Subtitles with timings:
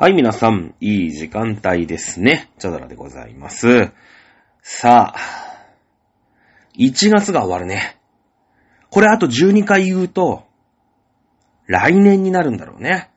[0.00, 2.50] はい、皆さん、いい時間帯ですね。
[2.58, 3.92] チャドラでございます。
[4.62, 5.16] さあ、
[6.78, 8.00] 1月が終わるね。
[8.88, 10.44] これあと12回言うと、
[11.66, 13.10] 来年になるんだろうね。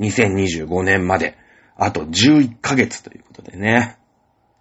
[0.00, 1.38] 2025年まで。
[1.76, 3.96] あと11ヶ月ということでね。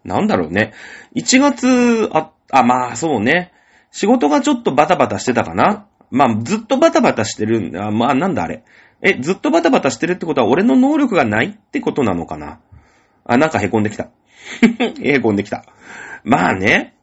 [0.03, 0.73] なんだろうね。
[1.15, 3.53] 1月、あ、あ、まあそうね。
[3.89, 7.89] 仕事がちょっとバタバタしてたかなまあずっとバタバタしてるんだ。
[7.89, 8.63] まあなんだあれ。
[9.01, 12.59] え、ずっとバタバタしてるってことは俺の能力がないってことなのかな？
[13.25, 14.09] あ、なんか凹んできた。
[14.99, 15.65] 凹んできた。
[16.23, 16.95] まあね。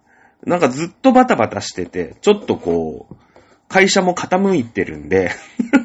[0.45, 3.17] なんかずっとバタバタしてて、ちょっとこう、
[3.69, 5.31] 会社も傾いてるんで、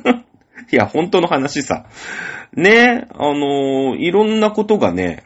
[0.71, 1.85] いや、本当の話さ。
[2.53, 5.23] ね、あのーいろんなことがね、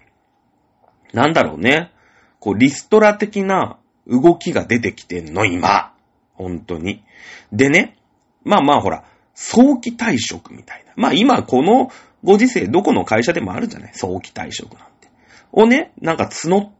[1.13, 1.91] なんだろうね。
[2.39, 5.93] こう、リストラ的な動きが出てきてんの、今。
[6.33, 7.03] 本当に。
[7.51, 7.97] でね、
[8.43, 9.03] まあまあほら、
[9.35, 10.93] 早期退職みたいな。
[10.95, 11.91] まあ今この
[12.23, 13.91] ご時世どこの会社でもあるじゃない？
[13.93, 15.09] 早期退職なんて。
[15.51, 16.71] をね、なんか募っ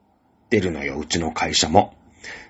[0.50, 1.94] てるのよ、うちの会社も。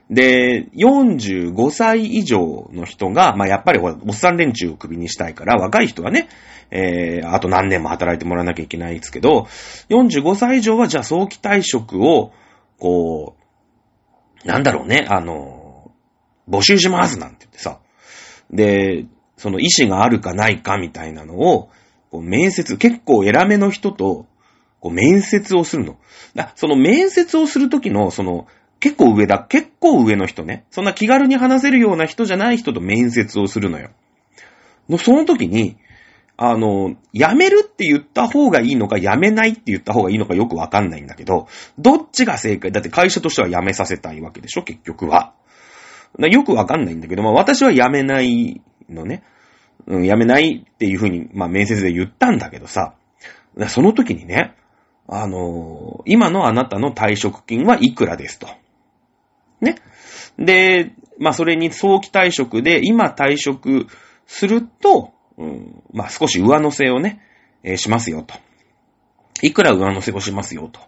[0.10, 6.30] で、45歳以上の人が、まあやっぱり、おっさん連中をクビにしたいから、若い人はね、
[6.70, 9.48] えー、あと何年も働いてもらわなきゃいけないですけど、
[9.90, 12.32] 45歳以上はじゃあ早期退職を、
[12.80, 13.36] こ
[14.44, 15.92] う、なんだろうね、あの、
[16.48, 17.80] 募集しますなんて言ってさ、
[18.52, 19.06] で、
[19.46, 21.70] その意思があるかないかみたいなのを、
[22.10, 24.26] こう面接、結構偉めの人と、
[24.80, 25.98] こう面接をするの。
[26.34, 28.48] だその面接をするときの、その、
[28.80, 30.66] 結構上だ、結構上の人ね。
[30.72, 33.92] そんな気軽に話せるような人じゃない人と面接をするのよ。
[34.90, 35.78] の、その時に、
[36.38, 42.72] あの、辞めるって言った方がいいのか、辞めないって言った方がいいのかよくわかんないんだけど、どっちが正解？
[42.72, 45.34] だって会社としては辞めさせたいわけでしょ、結局は。
[46.18, 49.24] よくわかんないんだけど、まあ私は辞めないのね。
[49.88, 52.96] うん、辞めないっていうふうに、まあ面接で言ったんだけどさ、
[53.70, 54.56] その時にね、
[55.08, 58.48] あの今のあなたの退職金はいくらですと。
[59.62, 59.76] ね。
[60.38, 63.88] で、まあそれに早期退職で今退職
[64.26, 67.22] すると、うん、まあ少し上乗せをね、
[67.64, 68.36] えーしますよと。
[69.42, 70.80] いくら上乗せをしますよと。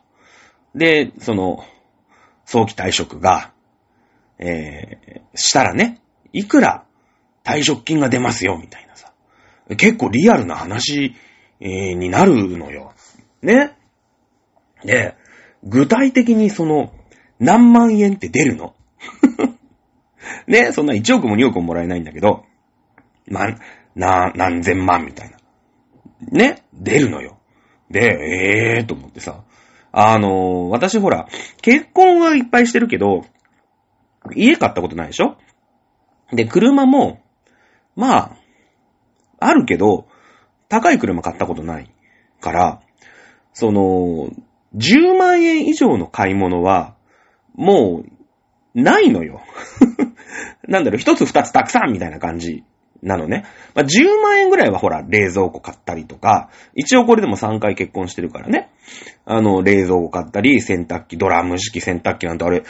[0.73, 1.63] で、その、
[2.45, 3.51] 早期退職が、
[4.39, 6.01] えーしたらね、
[6.33, 6.86] いくら
[7.47, 9.13] 退職金が出ますよ、みたいなさ。
[9.77, 11.15] 結構リアルな話、
[11.59, 12.93] えーになるのよ。
[13.41, 13.71] ね。
[14.83, 15.15] で、
[15.63, 16.91] 具体的にその、
[17.39, 18.75] 何万円って出るの？
[20.47, 22.45] ね、そんな1億も2億ももらえないんだけど、
[23.27, 23.47] ま、
[23.95, 25.37] な、何千万みたいな。
[26.31, 27.37] ね、出るのよ。
[27.89, 29.43] で、ええーと思ってさ。
[29.91, 31.27] あのー私ほら、
[31.61, 33.25] 結婚はいっぱいしてるけど、
[34.35, 35.37] 家買ったことないでしょ？
[36.31, 37.19] で、車も、
[37.97, 38.31] まあ、
[39.39, 40.07] あるけど、
[40.69, 41.91] 高い車買ったことない
[42.39, 42.81] から、
[43.53, 44.29] その、
[44.75, 46.95] 10万円以上の買い物は、
[47.55, 49.41] もう、ないのよ。
[50.67, 52.63] なんだろう、一つ二つたくさんみたいな感じ
[53.01, 53.45] なのね。
[53.73, 58.69] まあ、10万円ぐらいはほら、冷蔵庫買ったりとか、一応これでも3回結婚してるからね。
[59.25, 62.63] あの、冷蔵庫買ったり、洗濯機、ドラム式洗濯機なんてあれ、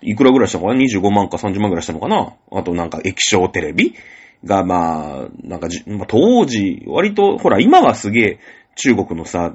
[0.00, 2.32] いくらぐらいしたのかな ?25 万か30万ぐらいしたのかな？
[2.52, 3.94] あとなんか液晶テレビ
[4.44, 8.40] がまあ、なんかじ、まあ、当時、割と、ほら、今はすげえ
[8.76, 9.54] 中国のさ、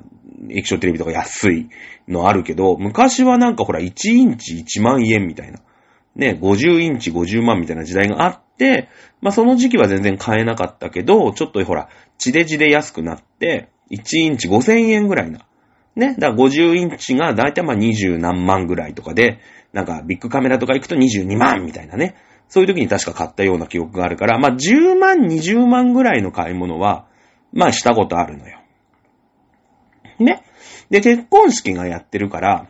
[0.50, 1.70] 液晶テレビとか安い
[2.08, 5.60] のあるけど、昔はなんかほら、1インチ1万円みたいな。
[6.16, 8.88] ね、50インチ50万みたいな時代があって、
[9.22, 15.46] まあその時期は全然買えなかったけど、ちょっとほら、地デジで安くなって、1インチ5000円ぐらいな。
[15.96, 19.40] ね、だから50インチがだいたいまあ20何万ぐらいとかで、
[19.74, 22.16] なんかビッグカメラとか行くと22万みたいなね。
[22.48, 27.06] そういう時に確か買ったような記憶があるから、まあ10万、20万ぐらいの買い物は、
[27.52, 28.60] まあしたことあるのよ。
[30.20, 30.44] ね。
[30.90, 32.68] で、結婚式がやってるから、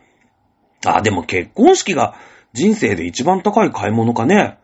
[0.84, 2.16] あ、でも結婚式が
[2.52, 4.58] 人生で一番高い買い物かね。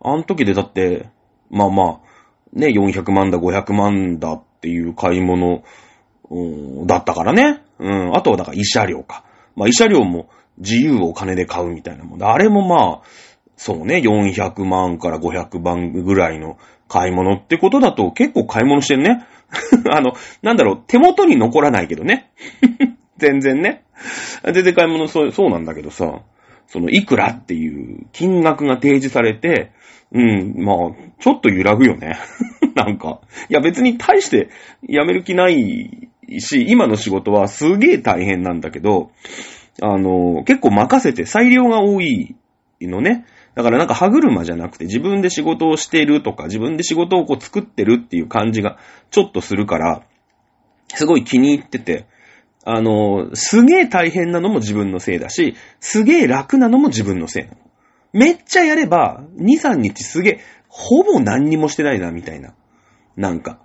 [0.00, 1.08] あの時でだって、
[1.50, 2.00] まあまあ、
[2.52, 5.62] ね、400万だ、500万だっていう買い物、
[6.86, 7.62] だったからね。
[7.78, 8.16] うん。
[8.16, 9.24] あとはだから慰謝料か。
[9.56, 10.28] まあ慰謝料も
[10.58, 13.02] 自由をお金で買うみたいなもんで、あれもまあ、
[13.56, 16.58] そうね、400万から500万ぐらいの
[16.88, 19.26] 買い物ってことだと結構買い物してんね。
[19.90, 20.12] あの、
[20.42, 22.30] なんだろう、手元に残らないけどね。
[23.18, 23.84] 全然ね。
[24.44, 26.20] 全然買い物そう、そうなんだけどさ、
[26.66, 29.70] その、いくらっていう金額が提示されて、
[30.12, 30.76] うん、まあ、
[31.20, 32.18] ちょっと揺らぐよね。
[32.74, 33.20] なんか。
[33.48, 34.48] いや別に大して
[34.82, 36.08] 辞める気ない
[36.38, 39.10] し、今の仕事はすげえ大変なんだけど、
[39.80, 42.36] あの、結構任せて裁量が多い
[42.80, 43.24] のね。
[43.54, 48.78] だからなんか歯車じゃなくて自分で仕事をしてるとか、自分で仕事をこう作ってるっていう感じが
[49.10, 50.02] ちょっとするから、
[50.88, 52.06] すごい気に入ってて、
[52.64, 57.56] あの、すげえ大変なのも自分のせいだし、すげえ楽なのも自分のせいなの。
[58.12, 62.54] めっちゃやれば、2、3日すげえ、ほぼ何にもしてないな、みたいな。
[63.16, 63.60] なんか。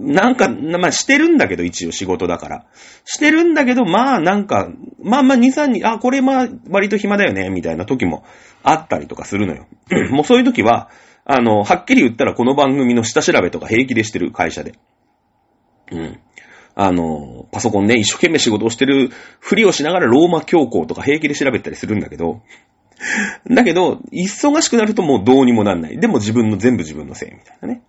[0.00, 2.64] なんか、まあ、してるんだけど、一応仕事だから。
[3.04, 4.70] してるんだけど、まあ、なんか、
[5.02, 8.24] まあまあ、2、3日、あ、これまあ、割と暇だよね、みたいな時も
[8.62, 9.66] あったりとかするのよ。
[10.10, 10.88] もうそういう時は、
[11.26, 14.72] あの、はっきり言ったらこの番組の下調べとか平気でしてる会社で。
[15.92, 16.18] うん。
[16.74, 22.40] あの、パソコンね、一生懸命仕事をしてるふりをしながらローマ教皇とか平気で調べたりするんだけど、
[23.50, 25.98] だけど、忙しくなるともうどうにもなんない。
[25.98, 27.82] でも自分の全部自分のせいみたいなね。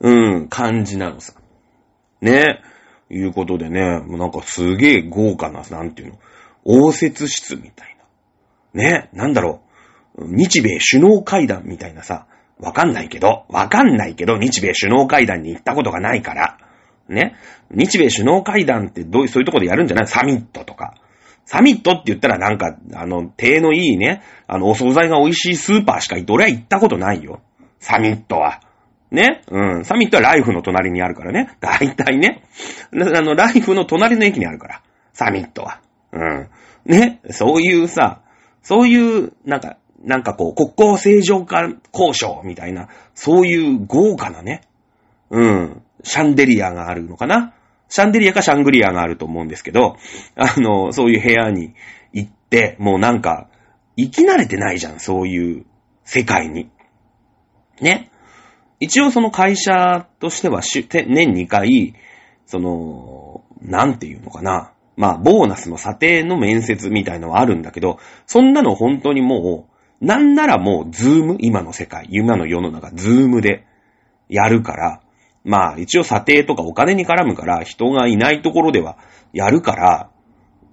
[0.00, 1.34] うん、感じなのさ。
[2.20, 2.60] ね。
[3.08, 6.18] いうことでね、もうなんかすげえ豪華な、なんていうの、
[6.64, 7.96] 応接室みたい
[8.74, 8.82] な。
[8.82, 9.08] ね。
[9.12, 9.60] なんだろ
[10.16, 10.34] う。
[10.34, 12.26] 日米首脳会談みたいなさ、
[12.58, 16.58] わかんないけど、わかんないけど、日米首脳会談に行ったことがないから、
[17.08, 17.36] ね。
[17.70, 20.06] 日米首脳会談ってどういう、そういうとこでやるんじゃない？
[20.06, 20.94] サミットとか。
[21.44, 27.40] サミットって言ったらなんか、あの、手のいいね、あの、お惣菜が美味しいスーパーしか、俺は行ったことないよ。
[27.78, 28.60] サミットは。
[29.10, 29.42] ね。
[29.50, 29.84] うん。
[29.84, 31.56] サミットはライフの隣にあるからね。
[31.60, 32.42] 大体ね。
[32.92, 34.82] あの、ライフの隣の駅にあるから。
[35.12, 35.80] サミットは。
[36.12, 36.48] うん。
[36.84, 37.20] ね。
[37.30, 38.22] そういうさ、
[38.62, 41.62] そういう、なんか、なんかこう、国交正常化
[41.92, 44.62] 交渉みたいな、そういう豪華なね、
[45.30, 47.54] うん、シャンデリアがあるのかな
[47.88, 49.96] シャンデリアかシャングリアがあると思うんですけど、
[50.34, 51.74] あの、そういう部屋に
[52.12, 53.48] 行って、もうなんか、
[53.96, 55.64] 生き慣れてないじゃん、そういう
[56.04, 56.70] 世界に。
[57.80, 58.10] ね。
[58.80, 61.94] 一応その会社としては年2回、
[62.46, 64.72] その、なんていうのかな。
[64.96, 69.68] まあ、ボーナスの査定の面接みたいのはあるんだけど、そんなの本当にも
[70.00, 73.66] う、なんならもう、 Zoom、今の世界、今の世の中、 Zoomで
[74.28, 75.00] やるから、
[75.44, 78.96] まあ、一応査定とかお金に絡むから、人がいないところでは
[79.32, 80.10] やるから、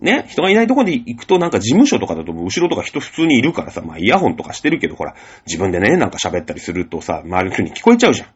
[0.04, 5.16] ね、人がいないところで行くとなんか事務所とかだと後ろとか人普通にいるからさ、まあイヤホンとかしてるけど、ほら、
[5.48, 8.28] 自分でね、なんか喋ったりするとさ、周りの人に聞こえちゃうじゃん。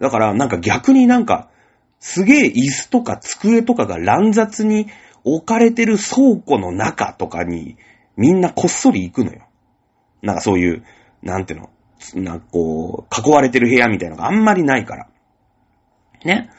[0.00, 1.48] だからなんか逆になんか、
[1.98, 4.88] すげえ椅子とか机とかが乱雑に
[5.24, 7.78] 置かれてる倉庫の中とかに、
[8.18, 9.48] みんなこっそり行くのよ。
[10.20, 10.84] なんかそういう、
[11.22, 11.70] なんていうの、
[12.16, 15.08] なんかこう、囲われてる部屋みたいなのがあんまりないから。
[16.22, 16.50] ね。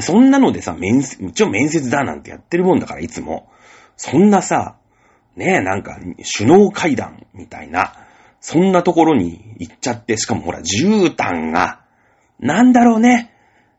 [0.00, 3.48] そんなのでさ、面接、一応面接だなんてやってるもんだから、いつも。
[3.96, 4.76] そんなさ、
[5.36, 5.98] ねえ、なんか、
[6.38, 7.94] 首脳会談みたいな、
[8.40, 11.80] そんなところに行っちゃって、しかもほら、絨毯が、
[12.38, 13.32] なんだろうね。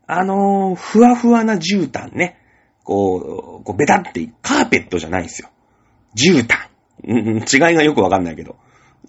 [0.08, 2.38] あのー、ふわふわな絨毯ね。
[2.84, 5.50] こう、こう、ベタって、カーペットじゃないんですよ。
[6.16, 6.68] 絨毯。
[7.08, 8.58] うん、違いがよくわかんないけど。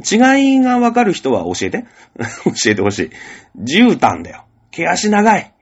[0.00, 1.84] 違いがわかる人は教えて。
[2.44, 3.10] 教えてほしい。
[3.58, 4.44] 絨毯だよ。
[4.70, 5.52] 毛足長い。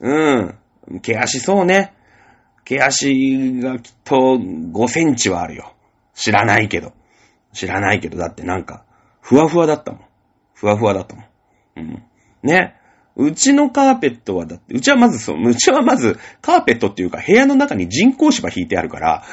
[0.00, 0.54] うん。
[1.00, 1.93] 毛足そうね。
[2.64, 5.74] 毛足がきっと5センチはあるよ。
[6.14, 6.92] 知らないけど。
[7.52, 8.84] 知らないけど、だってなんか、
[9.20, 10.00] ふわふわだったもん。
[10.54, 11.24] ふわふわだったもん。
[11.76, 12.02] うん。
[12.42, 12.74] ね。
[13.16, 19.24] うちのカーペットはだって、うちはまずそう、うちはまず、カーペットっていうか部屋の中に人工芝引いてあるから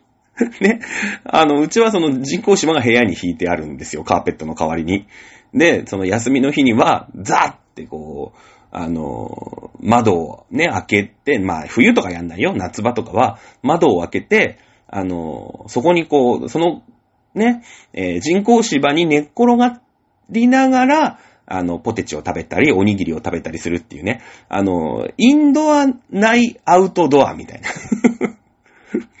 [0.60, 0.80] ね。
[1.24, 5.06] あの、うちはその人工芝が部屋に引いてあるんですよ、カーペットの代わりに。
[5.54, 12.54] で、その休みの日には、ザーってこう、あの、窓をね、開けて、まあ、冬とかやんないよ。
[12.54, 16.82] 夏場とかは、窓を開けて、あの、そこにこう、その、
[17.34, 19.80] ね、えー、人工芝に寝っ転が
[20.30, 24.20] りながら、あの、ポテチを食べたり、おにぎりを食べたりするっていうね。
[24.50, 27.68] あの、インドア内アウトドアみたいな。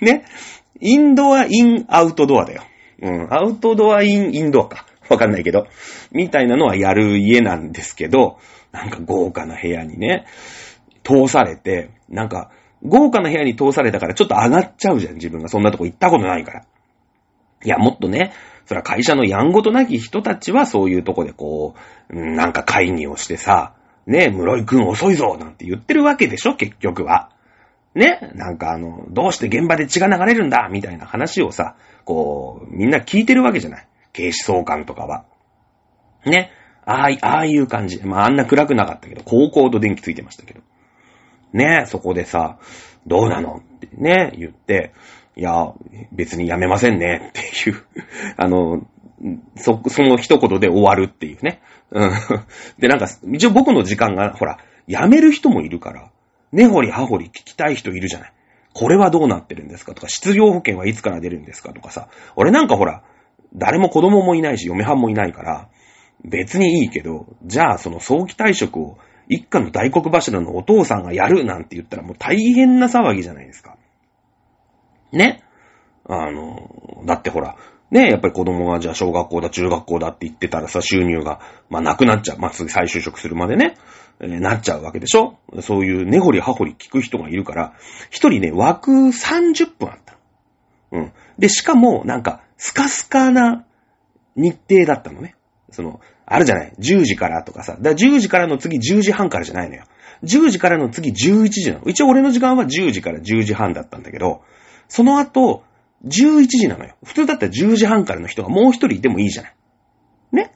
[0.02, 0.24] ね。
[0.80, 2.62] インドアインアウトドアだよ。
[3.00, 3.32] うん。
[3.32, 4.84] アウトドアインインドアか。
[5.08, 5.66] わかんないけど。
[6.12, 8.38] みたいなのはやる家なんですけど、
[8.78, 10.24] なんか豪華な部屋にね、
[11.02, 12.50] 通されて、なんか、
[12.84, 16.64] 豪華な部屋に通されたからちょっと上がっちゃうじゃん、自分がそんなとこ行ったことないから。
[17.64, 18.32] いや、もっとね、
[18.66, 21.74] それは会社のやんごとなき人たちはそういうとこでこ
[22.10, 23.74] う、なんか会議をしてさ、
[24.06, 27.30] ね、室井くん遅いぞなんて言ってるわけでしょ、結局は。
[27.94, 33.88] ね、なんかあの、どうして現場で血が流れるんだみたいな話をさ、こう、みんな聞いてるわけじゃない。
[34.12, 35.24] 警視総監とかは。
[36.24, 36.52] ね。
[36.90, 38.00] ああ、ああいう感じ。
[38.04, 40.60] まあ、あんな暗くなかったけど、高校と電気ついてましたけど。
[41.52, 42.58] ねえそこでさ、
[43.06, 43.56] どうなの？
[43.58, 44.92] ってね、言って、
[45.36, 45.72] いや、
[46.12, 47.82] 別にやめませんねっていう
[48.36, 48.86] あの、
[49.56, 51.60] そ、その一言で終わるっていうね。
[51.90, 52.10] うん。
[52.78, 56.10] で、なんか、一応僕の時間が、ほら、やめる人もいるから、
[56.52, 58.32] 根掘り葉掘り聞きたい人いるじゃない。
[58.74, 59.94] これはどうなってるんですか？
[59.94, 61.72] とか、失業保険はいつから出るんですか？
[61.72, 62.08] とかさ。
[62.36, 63.02] 俺なんかほら、
[63.54, 65.68] 誰も子供もいないし、嫁はんもいないから、
[66.24, 68.98] 別にいいけど、じゃあその早期退職を
[69.28, 73.76] 一家の大黒柱のお父さんがやるなんて言ったらもう大変な騒ぎじゃないですか。
[75.12, 75.42] ね。
[76.08, 77.56] あの、だってほら、
[77.90, 82.38] ね、やっぱり子供がじゃあ小学校だ、中学校だって言ってたらさ、収入が、まあなくなっちゃう。
[82.38, 83.76] まあ次再就職するまでね、
[84.20, 85.38] えーなっちゃうわけでしょ？
[85.60, 87.74] そういう根掘り葉掘り聞く人がいるから、
[88.10, 90.18] 一人ね、枠30分あった
[90.92, 91.04] の。
[91.04, 91.12] うん。
[91.38, 93.64] で、しかも、なんか、スカスカな
[94.36, 95.34] 日程だったのね。
[95.70, 97.72] その、あるじゃない ?10 時からとかさ。
[97.72, 99.84] だから10時からの次10時半からじゃないのよ。
[100.24, 101.84] 10時からの次11時なの。
[101.86, 104.42] 一応俺の時間は10時から10時半だったんだけど、
[104.88, 105.62] その後、
[106.06, 106.96] 11時なのよ。
[107.04, 109.54] 普通だったら10時半からの人がもう一人いてもいいじゃない？
[110.32, 110.52] ね？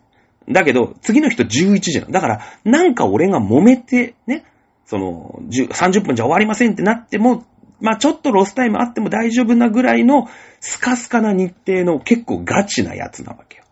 [0.49, 2.13] だけど、次の人11時なの。
[2.13, 4.45] だから、なんか俺が揉めて、ね、
[4.85, 7.45] その、30分じゃ終わりませんってなっても、
[7.81, 10.29] まあちょっとロスタイムあっても大丈夫なぐらいの
[10.61, 13.65] スカスカな日程の結構ガチなやつなわけよ。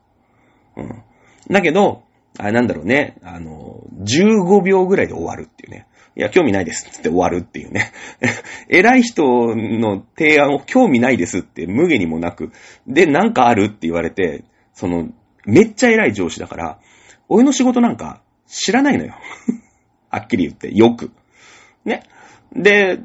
[0.77, 1.03] うん。
[1.51, 2.05] だけど、
[2.39, 5.87] あなんだろうね、あの、15秒ぐらいで終わるっていうね。
[6.17, 7.93] いや、興味ないですって終わるっていうね。
[8.69, 9.23] 偉い人
[9.57, 12.53] の提案を興味ないですって無下にもなく、
[12.87, 15.09] で、なんかあるって言われて、その、
[15.45, 16.79] めっちゃ偉い上司だから、
[17.29, 19.15] 俺の仕事なんか知らないのよ。
[20.11, 21.13] はっきり言って、よく。
[21.85, 22.03] ね。
[22.53, 23.01] で、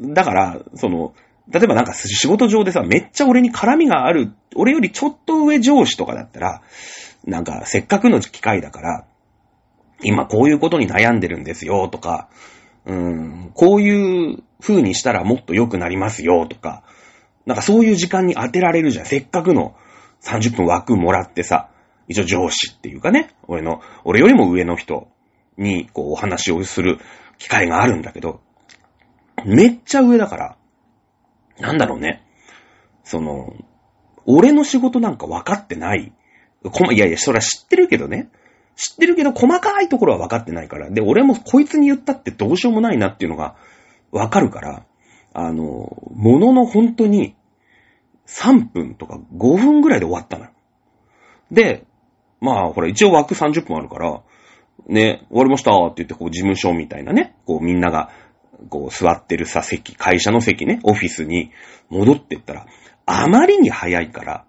[0.00, 1.14] だから、その、
[1.48, 6.62] 例えばなんか仕事上でさ、めっちゃ俺に絡みがある、俺よりちょっと上上司とかだったら、
[7.26, 9.04] なんかせっかくの機会だから、
[10.02, 12.28] 今こういうことに悩んでるんですよとか、
[12.84, 16.84] うん、こういう風にしたらもっと良くなりますよとか、
[17.44, 19.06] なんかそういう時間に当てられるじゃん。
[19.06, 19.74] せっかくの
[20.22, 21.70] 30分枠もらってさ、
[22.08, 25.08] 一応上司っていうかね、俺の、俺よりも上の人
[25.56, 26.98] にこうお話をする
[27.38, 28.40] 機会があるんだけど、
[29.44, 30.56] めっちゃ上だから、
[31.58, 32.22] なんだろうね。
[33.04, 33.54] その、
[34.26, 36.12] 俺の仕事なんか分かってない。
[36.92, 38.30] いやいや、それは知ってるけどね。
[38.76, 40.90] 知ってるけど細かいところは分かってないから。
[40.90, 43.56] で、俺もこいつに言ったってどうしようもないなっていうのが
[44.12, 44.84] 分かるから、
[45.32, 45.62] あの、
[46.14, 47.34] ものの本当に
[48.26, 50.50] 3分とか5分ぐらいで終わったのよ。
[51.50, 51.86] で、
[52.40, 54.22] まあ、ほら、一応枠30分あるから、
[54.88, 58.10] ね、終わりましたって言って、こう、事務所みたいなね、こう、みんなが、
[58.68, 61.50] こう、座ってるさ、席、会社の席ね、オフィスに
[61.88, 62.66] 戻ってったら、
[63.06, 64.44] あまりに早いから、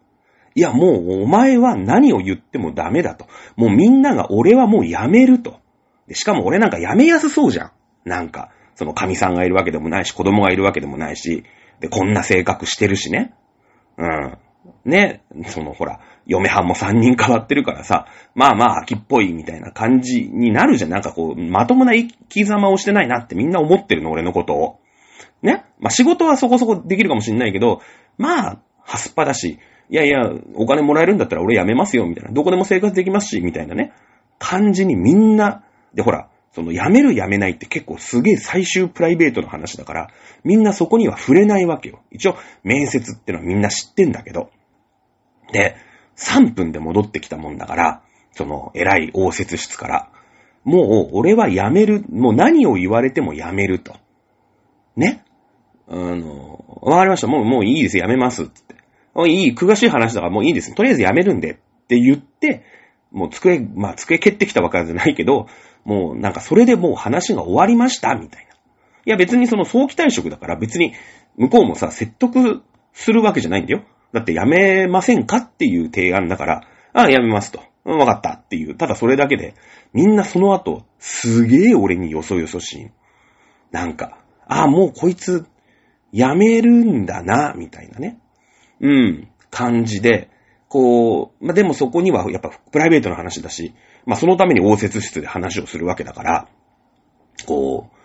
[0.58, 3.28] いや、もうお前は何を言ってもダメだと。
[3.56, 5.60] もうみんなが俺はもう辞めると。
[6.08, 7.72] でしかも俺なんか辞めやすそうじゃん。
[8.06, 11.44] なんか、その神さんがいるわけでもないし、子供がいるわけでもないし、
[11.80, 13.36] で、こんな性格してるしね。
[14.00, 14.38] うん。
[14.84, 20.90] ね、そのほら、嫁はんも3人変わってるからさ、まあまあ秋っぽいみたいな感じになるじゃん。
[20.90, 24.80] なんかこう、まともな生き様をしてないなってみんな思ってるの、俺のことを。
[25.44, 25.66] ね。
[25.80, 27.82] まあ仕事はそこそこできるかもしんないけど、
[28.18, 29.60] まあ、はすっぱだし、
[29.90, 32.32] いやいや、お金もらえるんだったら俺辞めますよ、みたいな。
[32.32, 33.94] どこでも生活できますし、みたいなね。
[34.40, 35.64] 感じにみんな、
[35.94, 40.10] でほら、その辞める辞めないって結構すげえ最終プライベートの話だから、
[40.44, 42.00] みんなそこには触れないわけよ。
[42.12, 44.50] 一応、面接ってのはみんな知ってんだけど。
[45.54, 45.76] で、
[46.18, 48.02] 3分で戻ってきたもんだから、
[48.32, 50.10] その偉い応接室から、
[50.64, 53.96] もう俺は辞める、もう何を言われても辞めると。
[54.98, 55.24] ね？
[55.88, 57.28] あの、わかりました。
[57.28, 57.98] もう、もういいです。
[57.98, 58.48] 辞めます。
[58.48, 58.76] つって。
[59.26, 60.76] いい、詳しい話だからもういいです。
[60.76, 61.54] とりあえず辞めるんで。
[61.54, 61.56] っ
[61.88, 62.64] て言って、
[63.12, 65.48] もう机、まあ机蹴ってきたわけじゃないけど、
[65.86, 68.56] もうなんかそれでもう話が終わりました、みたいな。
[69.06, 70.94] いや別にその早期退職だから別に
[71.38, 72.62] 向こうもさ、説得
[72.94, 73.84] するわけじゃないんだよ。
[74.12, 76.62] だって辞めませんかっていう提案だから、
[76.94, 77.62] ああ、辞めますと。
[77.86, 78.76] うんわかったっていう。
[78.76, 79.56] ただそれだけで、
[79.94, 82.92] みんなその後、すげえ俺によそよそしい。
[83.72, 85.46] なんか、ああ、もうこいつ、
[86.12, 88.20] 辞めるんだな、みたいなね。
[88.80, 90.30] うん、感じで、
[90.70, 93.74] こう、まあ、でもそこにはやっぱプライベートの話だし、
[94.06, 96.48] まあ、そのために応接室で話をするわけだから、
[97.46, 97.98] こう、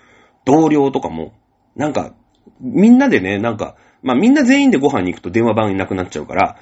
[0.44, 1.32] 同僚とかも、
[1.76, 2.14] なんか、
[2.60, 6.58] みんなでね、なんか、まあ、みんな全員でご飯に行くと電話番いなくなっちゃうから、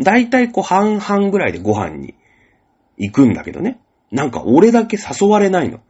[0.00, 2.14] だいたいこう半々ぐらいでご飯に
[2.96, 3.80] 行くんだけどね。
[4.12, 5.80] なんか俺だけ誘われないの。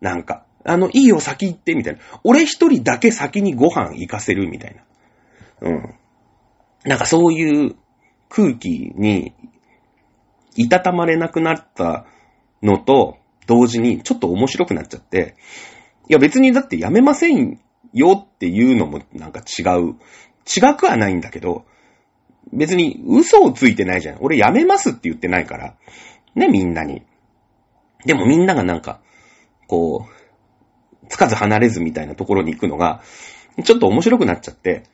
[0.00, 2.00] なんか、あの、いいよ先行って、みたいな。
[2.22, 4.76] 俺一人だけ先にご飯行かせる、みたい
[5.60, 5.68] な。
[5.68, 5.94] うん。
[6.84, 7.76] なんかそういう
[8.28, 9.34] 空気に、
[10.54, 12.06] いたたまれなくなった
[12.62, 15.36] のと、同時にちょっと面白くなっちゃって、
[16.08, 17.60] いや別にだってやめません
[17.92, 19.96] よっていうのもなんか違う。
[20.44, 21.64] 違くはないんだけど、
[22.52, 24.18] 別に嘘をついてないじゃん。
[24.20, 25.76] 俺やめますって言ってないから。
[26.34, 27.02] ね、みんなに。
[28.04, 29.00] でもみんながなんか、
[29.68, 33.02] こう、つかず離れずみたいなところに行くのが、
[33.64, 34.84] ちょっと面白くなっちゃって、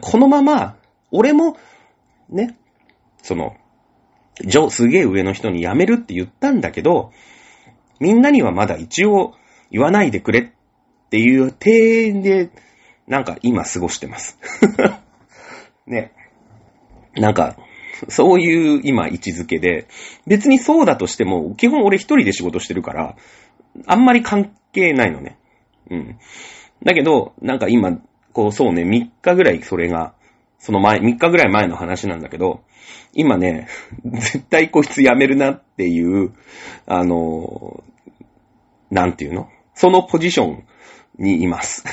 [0.00, 0.76] このまま、
[1.16, 1.56] 俺も、
[2.28, 2.56] ね、
[3.22, 3.56] その、
[4.44, 7.12] 上、すげえ上の人に辞めるって言ったんだけど、
[8.00, 9.34] みんなにはまだ一応
[9.70, 12.50] 言わないでくれっていう提案で、
[13.06, 14.38] なんか今過ごしてます。
[15.86, 16.12] ね。
[17.14, 17.56] なんか、
[18.08, 19.88] そういう今位置づけで、
[20.26, 23.16] 別にそうだとしても、基本俺一人で仕事してるから、
[23.86, 25.38] あんまり関係ないのね。
[25.90, 26.18] うん。
[26.84, 27.98] だけど、なんか今、
[28.32, 30.14] こうそうね、3日ぐらいそれが、
[30.66, 32.64] その前、3日ぐらい前の話なんだけど、
[33.12, 33.68] 今ね、
[34.04, 36.32] 絶対こいつ辞めるなっていう、
[36.86, 37.84] あの、
[38.90, 39.48] なんていうの？
[39.74, 40.64] そのポジション
[41.20, 41.84] にいます。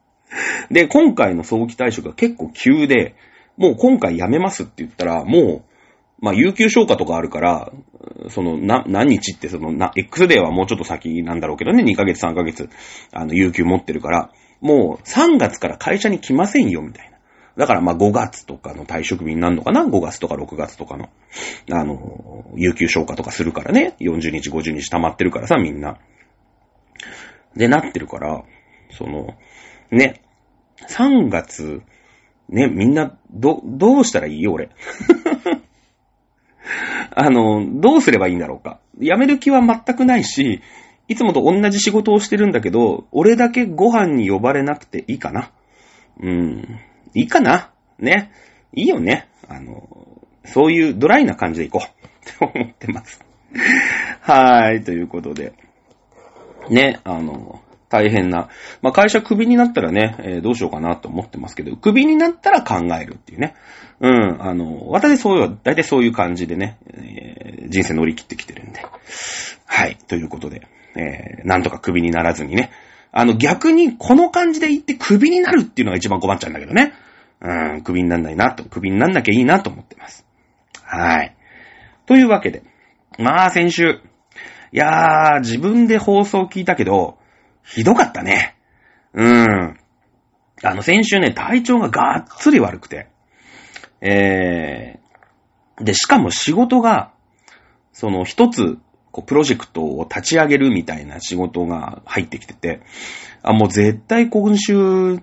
[0.70, 3.14] で、今回の早期退職が結構急で、
[3.56, 5.62] もう今回辞めますって言ったら、もう、
[6.20, 7.72] まあ、有給消化とかあるから、
[8.28, 12.68] その、な、何日ってその、な、X デーはもうちょっと先なんだろうけどね、2ヶ月3ヶ月、
[13.12, 14.30] あの、有給持ってるから、
[14.60, 17.17] もう3月から会社に来ませんよ、みたいな。
[17.58, 21.10] だからまあ5月とかの退職日になるのかな ?5 月とか6月とかの、
[21.72, 23.96] あの、有給消化とかするからね。
[23.98, 25.98] 40日、50日溜まってるからさ、みんな。
[27.56, 28.44] で、なってるから、
[28.92, 29.34] その、
[29.90, 30.22] ね、
[30.88, 31.82] 3月、
[32.48, 34.70] ね、みんな、ど、どうしたらいいよ、俺。
[37.10, 38.78] あの、どうすればいいんだろうか。
[39.00, 40.60] 辞める気は全くないし、
[41.08, 45.50] いつもと同じ仕事をしてるんだけど、俺だけご飯に呼ばれなくていいかな。
[46.20, 46.80] うん。
[47.14, 47.70] いいかな？
[47.98, 48.30] ね。
[48.72, 49.28] いいよね。
[49.48, 49.88] あの、
[50.44, 51.86] そういうドライな感じでいこう。
[51.86, 53.24] っ て思ってます。
[54.20, 55.52] はい、ということで。
[56.70, 58.48] ね、あの、大変な。
[58.82, 63.54] まあ、会社クビになったらね、えー、どうしようかなと思ってますけど、クビになったら考えるっていうね。
[64.00, 68.84] うん、あの、私そういう、大体そういう感じでね、えー、人生乗り切ってきてるんで。
[69.64, 72.70] はい、ということで、えー、なんとかクビにならずにね。
[73.12, 76.92] あの、逆にこの感じで言ってクビになるっていうのが一番困っちゃうんだけどね。
[77.40, 80.26] うん、クビになんないなと、クビになんなきゃいいなと思ってます。
[80.82, 81.36] はい。
[82.06, 82.62] というわけで、
[83.18, 84.00] まあ先週、
[84.72, 87.18] いやー、自分で放送聞いたけど、
[87.64, 88.56] ひどかったね。
[89.14, 89.78] うん。
[90.62, 93.08] あの、先週ね、体調ががっつり悪くて。
[94.00, 97.12] えー、で、しかも仕事が、
[97.92, 98.78] その一つ、
[99.18, 102.80] こう、プロジェクトを立ち上げるみたいな仕事が入ってきてて、
[103.42, 105.18] あ、もう絶対今週、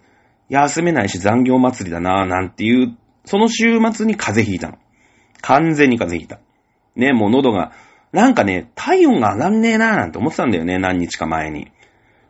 [0.49, 4.77] 休めないし残業祭りだなぁ、なんていう、その週末に風邪ひいたの。
[5.41, 6.39] 完全に風邪ひいた。
[6.95, 7.71] ね、もう喉が、
[8.12, 11.71] なんかね、体温が上がんねえなぁなんて思ってたんだよね、何日か前に。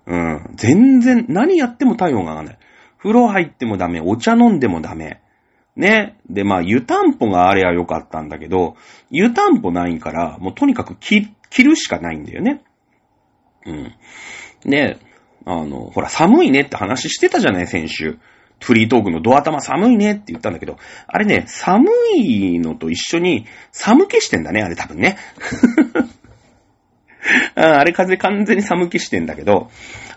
[0.06, 0.52] うん。
[0.56, 2.58] 全然、何やっても体温が上がんない。
[3.00, 5.22] 風呂入ってもダメ、お茶飲んでもダメ。
[5.76, 6.18] ね。
[6.30, 8.76] で、まあ、湯たんぽがあればよかったんだけど、
[9.10, 12.62] 湯たんぽないから、もうとにかく切っ着るしかないんだよね。
[13.66, 13.96] うん。
[14.66, 14.98] で、
[15.46, 18.18] あの、ほら、寒いねって話してたじゃない、先週。
[18.62, 20.78] フリートークのドア玉寒いねって言ったんだけど、
[21.08, 25.18] あれね、寒いのと一緒に寒気してんだね、あれ多分ね。
[27.56, 29.70] あれ風完全に寒気してんだけど、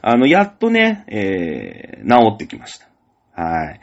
[0.03, 3.43] あの、やっとね、えー、治ってきました。
[3.43, 3.81] はい。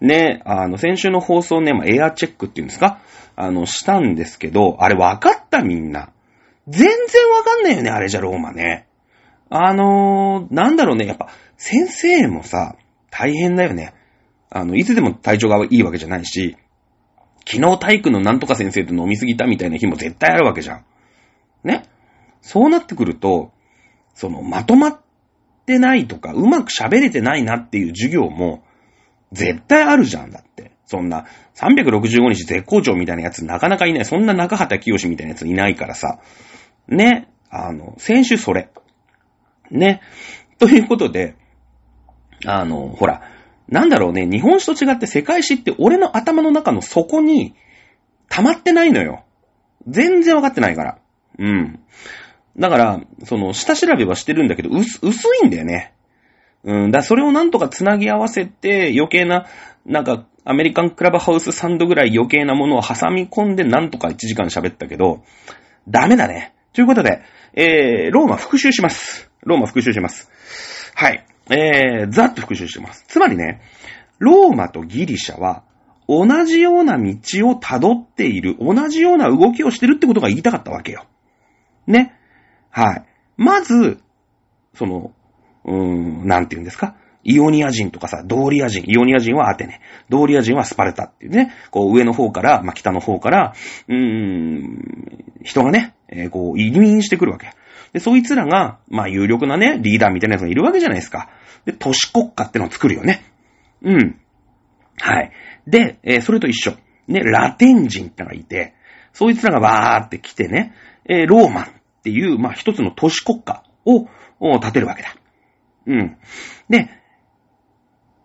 [0.00, 3.00] ね、あの、先週の放送ね、まあ、エアチェックっていうんですか？
[3.36, 6.10] あの、したんですけど、あれ分かったみんな。
[6.68, 8.86] 全然分かんないよね、あれじゃローマね。
[9.50, 12.76] あのー、なんだろうね、やっぱ、先生もさ、
[13.10, 13.94] 大変だよね。
[14.50, 16.56] あの、いつでも体調がいいわけじゃないし、
[17.46, 20.84] 昨日体育のなんとか先生と飲みすぎたみたいな日も絶対あるわけじゃん。
[21.64, 21.84] ね？
[22.42, 23.52] そうなってくると、
[24.14, 25.00] その、まとまっ
[25.64, 28.64] てないとか、うまく喋れてないなっていう授業も、
[29.32, 30.72] 絶対あるじゃんだって。
[30.86, 34.04] そんな、365日絶好調みたいなやつなかなかいない。
[34.04, 36.20] そんな中畑清みたいなやついないからさ。
[36.88, 37.28] ね。
[37.50, 38.70] あの、先週それ。
[39.70, 40.00] ね。
[40.58, 41.36] ということで、
[42.46, 43.22] あの、ほら、
[43.68, 47.54] なんだろうね、日本史と違って世界史って俺の頭の中の底に
[48.28, 49.24] 溜まってないのよ。
[49.86, 50.98] 全然わかってないから。
[51.38, 51.80] うん。
[52.58, 55.94] だから、その、下調べはしてるんだけど、薄、薄いんだよね。
[56.64, 56.90] うん。
[56.90, 59.46] だそれをなんとか繋ぎ合わせて、余計な、
[59.86, 65.22] なんか、アメリカンクラブハウスサンドぐらい余計なものを挟み込んで、なんとか1時間喋ったけど、
[65.88, 66.54] ダメだね。
[66.78, 67.22] ということで、
[67.54, 69.28] えー、ローマ復習します。
[69.42, 70.30] ローマ復習します。
[70.94, 71.26] はい。
[71.50, 73.04] えー、ざっと復習してます。
[73.08, 73.62] つまりね、
[74.20, 75.64] ローマとギリシャは、
[76.06, 77.02] 同じような道
[77.48, 81.06] を辿っている、同じような動きをしてるってことが言いたかったわけよ。
[81.88, 82.14] ね。
[82.70, 83.04] はい。
[83.36, 83.98] まず、
[84.74, 85.10] その、
[85.64, 86.94] うーん、なんて言うんですか？
[87.24, 93.54] イオニア人とかさ、ドーリア人、イオニア人はアテネ、ドーリア人はスパルタっていうね、こう上の方から、まあ、北の方から、
[93.88, 97.50] うーん、人がね、えー、こう移民してくるわけ。
[97.92, 101.28] で、そいつらが、まあ、有力なね、リーダーみたいなやつがいるわけじゃないですか。
[101.64, 103.24] で、都市国家ってのを作るよね。
[103.82, 104.20] うん。
[105.00, 105.32] はい。
[105.66, 106.74] で、えー、それと一緒。
[107.06, 108.74] ね、ラテン人ってのがいて、
[109.12, 110.74] そいつらがわーって来てね、
[111.06, 111.68] えー、ローマンっ
[112.02, 114.06] ていう、まあ、一つの都市国家を、
[114.40, 115.16] を建てるわけだ。
[115.86, 116.16] うん。
[116.68, 116.90] で、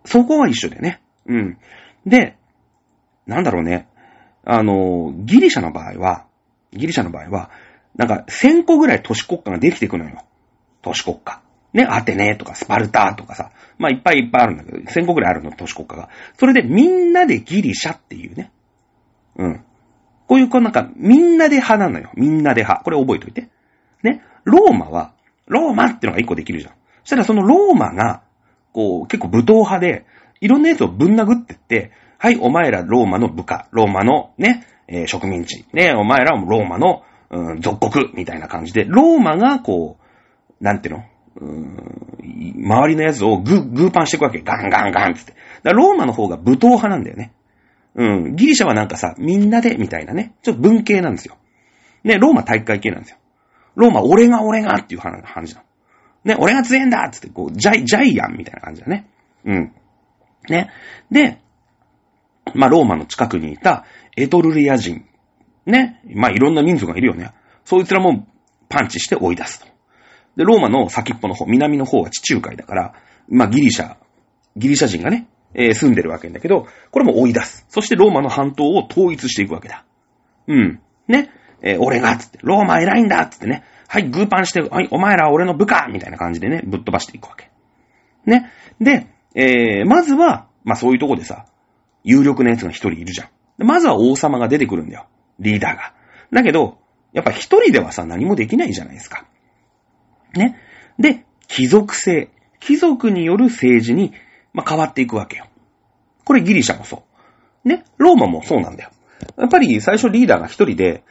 [0.05, 1.01] そこは一緒だよね。
[1.25, 1.57] うん。
[2.05, 2.37] で、
[3.25, 3.87] なんだろうね。
[4.45, 6.25] あの、ギリシャの場合は、
[6.71, 7.49] ギリシャの場合は、
[7.95, 10.25] なんか1000個ぐらい都市国家ができてくのよ。
[10.81, 11.41] 都市国家。
[11.73, 13.51] ね、アテネとかスパルタとかさ。
[13.77, 16.09] まあいっぱいいっぱいあるんだけど、1000個ぐらいあるの、都市国家が。
[16.37, 18.51] それでみんなでギリシャっていうね。
[19.37, 19.65] うん。
[20.27, 22.11] こういう、こうなんか、みんなで派なのよ。
[22.15, 22.83] みんなで派。
[22.83, 23.49] これ覚えといて。
[24.03, 24.21] ね。
[24.43, 25.13] ローマは、
[25.47, 26.73] ローマってのが一個できるじゃん。
[27.03, 28.21] そしたらそのローマが、
[28.73, 30.05] こう、結構武闘派で、
[30.41, 39.97] いろんなやつをぶん殴ってって、はい、お前らローマの部下、ローマのね、えー、植民地、ね、お前らもローマの、うん、属国、みたいな感じで、ローマがこ
[40.59, 41.03] う、なんていうの？
[41.35, 44.41] うーん、周りのやつをグー、グーパンしていくわけ。
[44.41, 45.33] ガンガンガンつって。
[45.63, 47.33] だローマの方が武闘派なんだよね。
[47.95, 48.35] うん。
[48.35, 50.35] ギリシャはなんかさ、みんなで、みたいなね。
[50.43, 51.37] ちょっと文系なんですよ。
[52.03, 53.17] ね、ローマ大会系なんですよ。
[53.75, 55.65] ローマ、俺が俺がっていう話なの。
[56.23, 59.07] ね、俺が強えんだつって、こう、ジャイ、ジャイアンみたいな感じだね。
[59.45, 59.73] うん。
[60.49, 60.71] ね。
[61.11, 61.39] で、
[62.53, 65.05] まあ、ローマの近くにいたエトルリア人。
[65.65, 66.01] ね。
[66.13, 67.31] まあ、いろんな民族がいるよね。
[67.65, 68.27] そいつらも
[68.69, 69.67] パンチして追い出すと。
[70.37, 72.93] で、ローマの先っぽの方、南の方は地中海だから、
[73.27, 73.97] まあ、ギリシャ、
[74.55, 77.65] ギリシャ人がね、えー、住んでるわけだけど、これも追い出す。
[77.69, 79.85] そしてローマの半島を統一していくわけだ。
[80.47, 80.81] うん。
[81.07, 81.29] ね。
[81.61, 83.63] えー、俺が、つって、ローマ偉いんだつってね。
[83.93, 87.51] はい、グーパンして、はい、お前らは俺の部下みたいな感じでね、ぶっ飛ばしていくわけ。
[88.25, 88.49] ね。
[88.81, 91.45] で、えー、まずは、まあ、そういうとこでさ、
[92.03, 93.63] 有力な奴が一人いるじゃん。
[93.63, 95.05] まずは王様が出てくるんだよ。
[95.37, 95.93] リーダーが。
[96.31, 96.79] だけど、
[97.11, 99.27] やっぱ一人ではさ、何もできないじゃないですか。
[100.33, 100.57] ね。
[100.97, 102.31] で、貴族制。
[102.59, 104.11] 貴族による政治に、
[104.53, 105.45] まあ、変わっていくわけよ。
[106.25, 107.03] これギリシャもそ
[107.63, 107.69] う。
[107.69, 107.85] ね。
[107.97, 108.89] ローマもそうなんだよ。
[109.37, 111.03] やっぱり最初リーダーが一人で、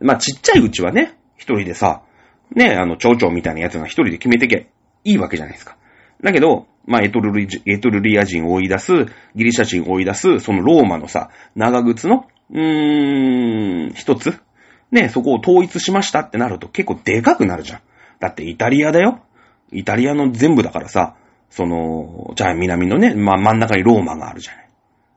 [0.00, 2.02] まあ、ちっちゃいうちはね、一人でさ、
[2.54, 4.68] ね、あの、町長みたいなやつが一人で決めてけ、
[5.04, 5.76] いいわけじゃないですか。
[6.22, 14.38] だけど、まあ、エトルリ、エトルリア人を追い出す、ギリシャ人を追い出す、そのローマのさ、長靴の、うーん、一つ、
[14.90, 17.80] ね、そこを統一しましたってなると結構でかくなるじゃん。
[18.20, 19.20] だってイタリアだよ。
[19.72, 21.16] イタリアの全部だからさ、
[21.50, 24.68] その、じゃあ南のね、まあ、真ん中にローマがあるじゃない。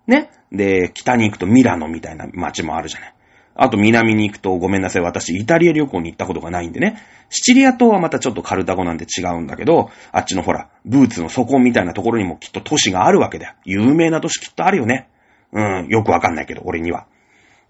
[0.08, 0.30] ね。
[0.52, 3.14] で、北に行くとミラノみたいな街もあるじゃない。
[3.60, 7.02] あと南に行くと、ごめんなさい、私、イタリア旅行に行ったことがないんでね。
[7.30, 13.54] シチリア島はまたちょっとカルタゴなんで違うんだけど、あっちのほら、ブーツの底みたいなところにもきっと都市があるわけだよ。
[13.66, 15.10] 有名な都市きっとあるよね。
[15.52, 17.08] うん、よくわかんないけど、俺には。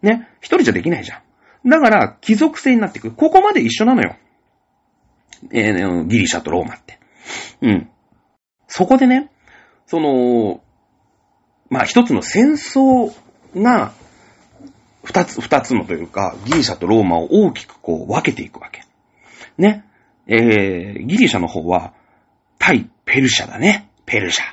[0.02, 0.28] ね。
[0.42, 1.22] 一人じゃできないじゃ
[1.66, 1.70] ん。
[1.70, 3.12] だから、貴族性になっていく。
[3.12, 4.16] ここまで一緒なのよ。
[5.52, 7.00] えー、ギリシャとローマって。
[7.62, 7.90] うん。
[8.68, 9.30] そこでね、
[9.86, 10.62] その、
[11.70, 13.14] まあ一つの戦争
[13.56, 13.94] が、
[15.08, 18.82] 二つ、二つのというか、ギリシャとローマを大きくこう分けていくわけ。
[19.58, 19.86] ね。
[20.28, 21.94] えー、ギリシャの方は、
[22.60, 23.90] 対ペルシャだね。
[24.06, 24.44] ペルシャ。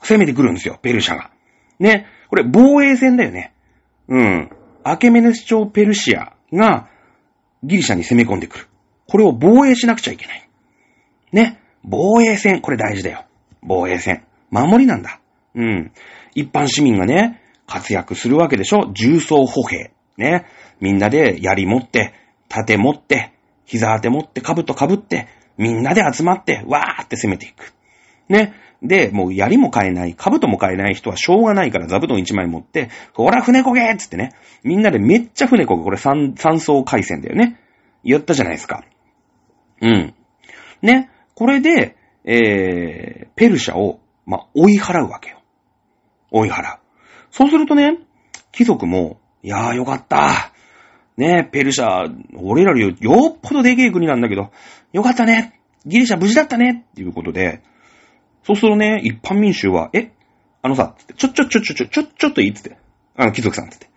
[0.00, 1.30] 攻めてくるんですよ、ペルシャが。
[1.78, 2.06] ね。
[2.30, 3.52] これ防衛戦だよね。
[4.08, 4.50] うん。
[4.84, 6.88] アケメネス朝ペルシアが
[7.62, 8.66] ギリシャに攻め込んでくる。
[9.06, 10.48] これを防衛しなくちゃいけない。
[11.30, 11.60] ね。
[11.82, 13.26] 防衛戦、これ大事だよ。
[13.62, 14.24] 防衛戦。
[14.50, 15.20] 守りなんだ。
[15.54, 15.92] うん。
[16.34, 18.90] 一般市民がね、活躍するわけでしょ？
[18.92, 19.92] 重装歩兵。
[20.16, 20.46] ね。
[20.80, 22.14] みんなで槍持って、
[22.48, 23.32] 盾持って、
[23.64, 27.72] 膝当て持って、兜被って、みんなで集まって、わーって攻めていく。
[28.28, 28.52] ね。
[28.82, 34.32] で、もう槍も買えない、兜も買えない人はしょうがないから座布団一枚持って、ほら船こげーつってね。
[34.62, 35.84] みんなでめっちゃ船こげ。
[35.84, 37.58] これ三、三層回線だよね。
[38.04, 38.84] 言ったじゃないですか。
[39.80, 40.14] うん。
[40.82, 41.10] ね。
[41.34, 45.40] これで、えー、ペルシャを、ま追い払うわけよ。
[46.30, 46.78] 追い払う。
[47.34, 47.98] そうするとね、
[48.52, 50.52] 貴族も、いやーよかった。
[51.16, 54.52] ねえペルシャ、俺らよりよっぽどでけえ国なんだけど、
[54.92, 55.60] よかったね。
[55.84, 56.86] ギリシャ無事だったね。
[56.92, 57.60] っていうことで、
[58.44, 60.12] そうするとね、一般民衆は、え、
[60.62, 62.78] あのさ、ちょ、ちょ、ちょ、ちょ、ちょ、ちょ、ちょっといいっつって。
[63.16, 63.90] あの、貴族さんっつって。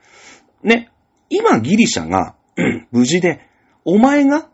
[0.63, 0.89] ね、
[1.29, 2.33] 今ギリシャが
[2.91, 3.41] 無事で、
[3.85, 4.47] お前が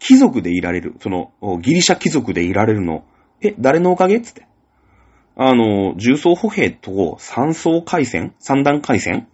[0.00, 3.04] 貴族でいられる、その、ギリシャ貴族でいられるの、
[3.40, 4.20] え、誰のおかげ？
[4.20, 4.49] つって。
[5.42, 9.26] あの、重装歩兵と三層回線三段回線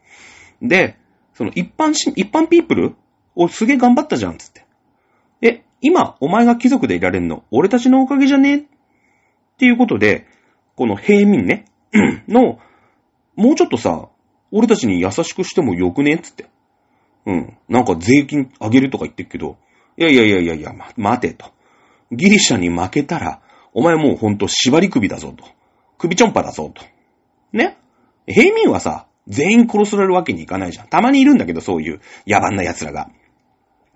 [0.62, 0.96] で、
[1.34, 2.94] その一般し、一般ピープル
[3.34, 4.64] をすげえ頑張ったじゃん、つって。
[5.42, 8.56] え、今、お前が貴族でいられるの、俺たちのおかげじゃね？
[8.58, 8.62] っ
[9.58, 10.28] ていうことで、
[10.76, 11.64] この平民ね、
[12.28, 12.60] の、
[13.34, 14.08] もうちょっとさ、
[14.52, 16.18] 俺たちに優しくしてもよくね？
[16.18, 16.46] つって。
[17.26, 17.58] うん。
[17.68, 19.56] なんか税金上げるとか言ってるけど、
[19.98, 21.46] いやいやいやいやいや、ま、待てと。
[22.12, 23.40] ギリシャに負けたら、
[23.74, 25.56] お前もうほんと縛り首だぞと。
[25.98, 26.82] 首ちょんぱだぞと。
[27.52, 27.78] ね？
[28.26, 30.88] 平民はさ、全員殺されるわけにいかないじゃん。
[30.88, 33.10] たまにいるんだけど、そういう野蛮な奴らが。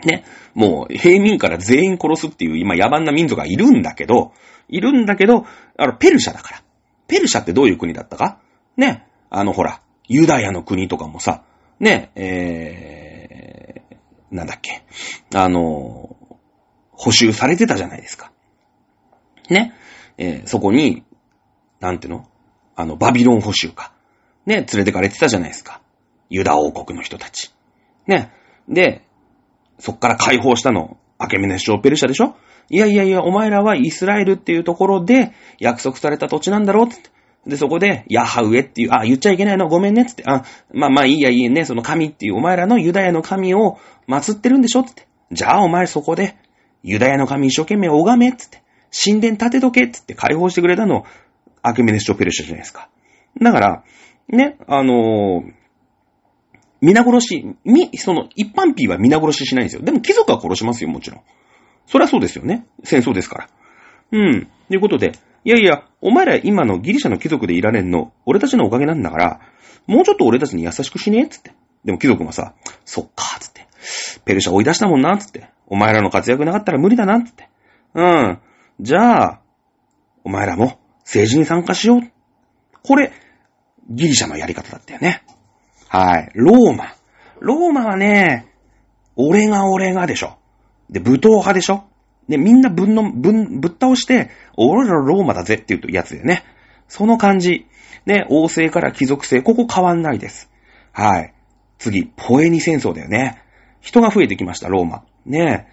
[0.05, 0.25] ね？
[0.55, 4.33] もう、平民から全員殺すっていう今野蛮な民族がいるんだけど、
[4.69, 6.63] いるんだけど、あの、ペルシャだから。
[7.07, 8.41] ペルシャってどういう国だったか？
[8.77, 9.07] ね？
[9.29, 11.45] あの、ほら、ユダヤの国とかもさ、
[11.79, 14.83] ね、えー、なんだっけ、
[15.35, 16.17] あの、
[16.93, 18.33] 補修されてたじゃないですか。
[19.49, 19.73] ね、
[20.19, 21.05] えー、そこに、
[21.81, 22.27] なんての？
[22.77, 23.93] あの、バビロン補修か。
[24.47, 25.81] ね、連れてかれてたじゃないですか。
[26.29, 27.53] ユダ王国の人たち。
[28.07, 28.33] ね。
[28.69, 29.03] で、
[29.79, 32.37] そっから解放したの、アケメネショーペルシャでしょ？
[32.69, 37.11] いやいやいや、お前らはイスラエルっていうところで約束された土地なんだろうって。
[37.47, 39.69] で、そこで、ヤハウエっていう、あ、言っちゃいけないの？
[39.69, 40.25] ごめんねつって。
[40.27, 45.09] あ、まあまあいいやいいね、その神っていう、お前らのユダヤの神を祀ってるんでしょつって。
[45.33, 46.37] じゃあお前そこで、
[46.83, 48.63] ユダヤの神一生懸命拝めつって。
[48.93, 51.05] 神殿建てとけってって解放してくれたの、
[51.63, 52.89] アケメネショペルシャじゃないですか。
[53.41, 53.85] だから、
[54.29, 55.53] ね、あのー、
[56.81, 59.83] 皆殺し、み、その、一般ピーは皆殺ししないんですよ。
[59.83, 61.21] でも貴族は殺しますよ、もちろん。
[61.87, 62.67] そりゃそうですよね。
[62.85, 63.49] 戦争ですから。
[64.13, 64.47] うん。
[64.69, 65.13] ということで、
[65.45, 69.41] いやいや、お前ら今のギリシャの貴族でいられんの、俺たちのおかげなんだから、
[69.87, 71.53] もうちょっと俺たちに優しくしねえつって。
[71.85, 73.67] でも貴族もさ、そっか、つって。
[74.25, 75.49] ペルシャ追い出したもんな、つって。
[75.67, 77.49] お前らの活躍なかったら無理だな、つって。
[77.95, 78.39] うん。
[78.81, 79.41] じゃあ、
[80.25, 80.79] お前らも
[81.11, 82.01] 政治に参加しよう。
[82.85, 83.13] これ、
[83.91, 85.25] ギリシャのやり方だったよね。
[85.89, 86.31] はい。
[86.35, 86.95] ローマ。
[87.41, 88.47] ローマはね、
[89.17, 90.39] 俺が俺がでしょ。
[90.89, 91.83] で、武闘派でしょ。
[92.29, 96.45] で、みんなぶんの、ぶん、ぶっ倒して、俺らローマだぜっていうやつだよね。
[96.87, 97.67] その感じ。
[98.07, 100.49] で、王政から貴族制、ここ変わんないです。
[100.93, 101.35] はい。
[101.79, 103.43] 次、ポエニ戦争だよね。
[103.81, 105.03] 人が増えてきました、ローマ。
[105.27, 105.73] ねえ。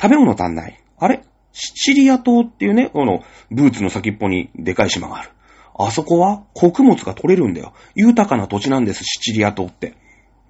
[0.00, 0.76] 食べ物足んない。
[0.98, 1.22] あれ？
[1.52, 5.30] シチリア島っていうね、この、ブーツの先っぽにでかい島がある。
[5.74, 7.72] あそこは穀物が取れるんだよ。
[7.94, 9.94] 豊かな土地なんです、シチリア島って。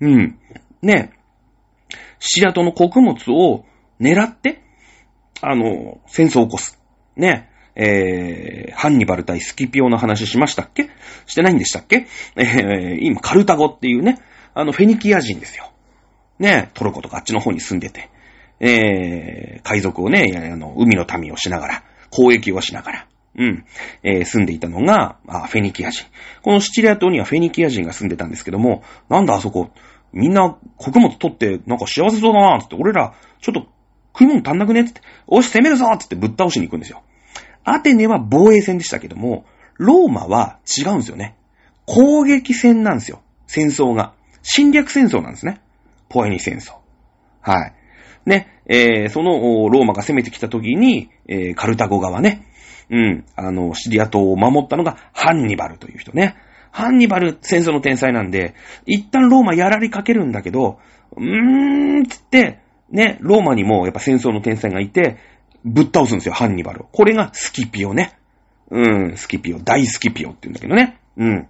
[0.00, 0.38] うん。
[0.82, 1.96] ねえ。
[2.18, 3.64] シチリア島の穀物を
[4.00, 4.62] 狙って、
[5.40, 6.80] あの、戦争を起こす。
[7.16, 7.52] ねえ。
[7.74, 10.90] えー、ハンニバル対スキピオの話しましたっけ？
[11.26, 12.06] してないんでしたっけ？
[12.36, 14.18] えー、今、カルタゴっていうね、
[14.54, 15.70] あの、フェニキア人ですよ。
[16.38, 18.10] ねトルコとかあっちの方に住んでて。
[18.64, 23.64] えー、海賊をね、あの、海の民をしながら、交易をしながら、うん、
[24.04, 26.06] えー、住んでいたのが、あ、フェニキア人。
[26.42, 29.70] このシチリア島にはフェニキア人が住んでたんですけども、なんだあそこ、
[30.12, 33.66] みんな穀物取ってなんか幸せそうだなーって、俺ら、ちょっと
[34.12, 37.02] 食い物足んなくねつって、おし、攻めるぞってってぶっ倒しに行くんですよ。
[37.64, 39.44] アテネは防衛戦でしたけども、
[39.74, 41.36] ローマは違うんですよね。
[41.86, 43.22] 攻撃戦なんですよ。
[43.46, 44.12] 戦争が。
[44.42, 45.60] 侵略戦争なんですね。
[46.08, 46.74] ポエニ戦争。
[47.40, 47.74] はい。
[48.26, 52.46] ね、えー、その、ローマが攻めてきた時に、えー、カルタゴ側ね、
[52.90, 56.36] うん、あの、シリア島を守ったのがハンニバルという人ね。
[56.70, 58.54] ハンニバル戦争の天才なんで、
[58.86, 60.78] 一旦ローマやられかけるんだけど、
[61.16, 65.18] うーん、つって、ね、ローマにもやっぱ戦争の天才がいて、
[65.64, 66.84] ぶっ倒すんですよ、ハンニバルを。
[66.92, 68.18] これがスキピオね。
[68.70, 70.98] うん、スキピオ、大スキピオって言うんだけどね。
[71.16, 71.48] うん。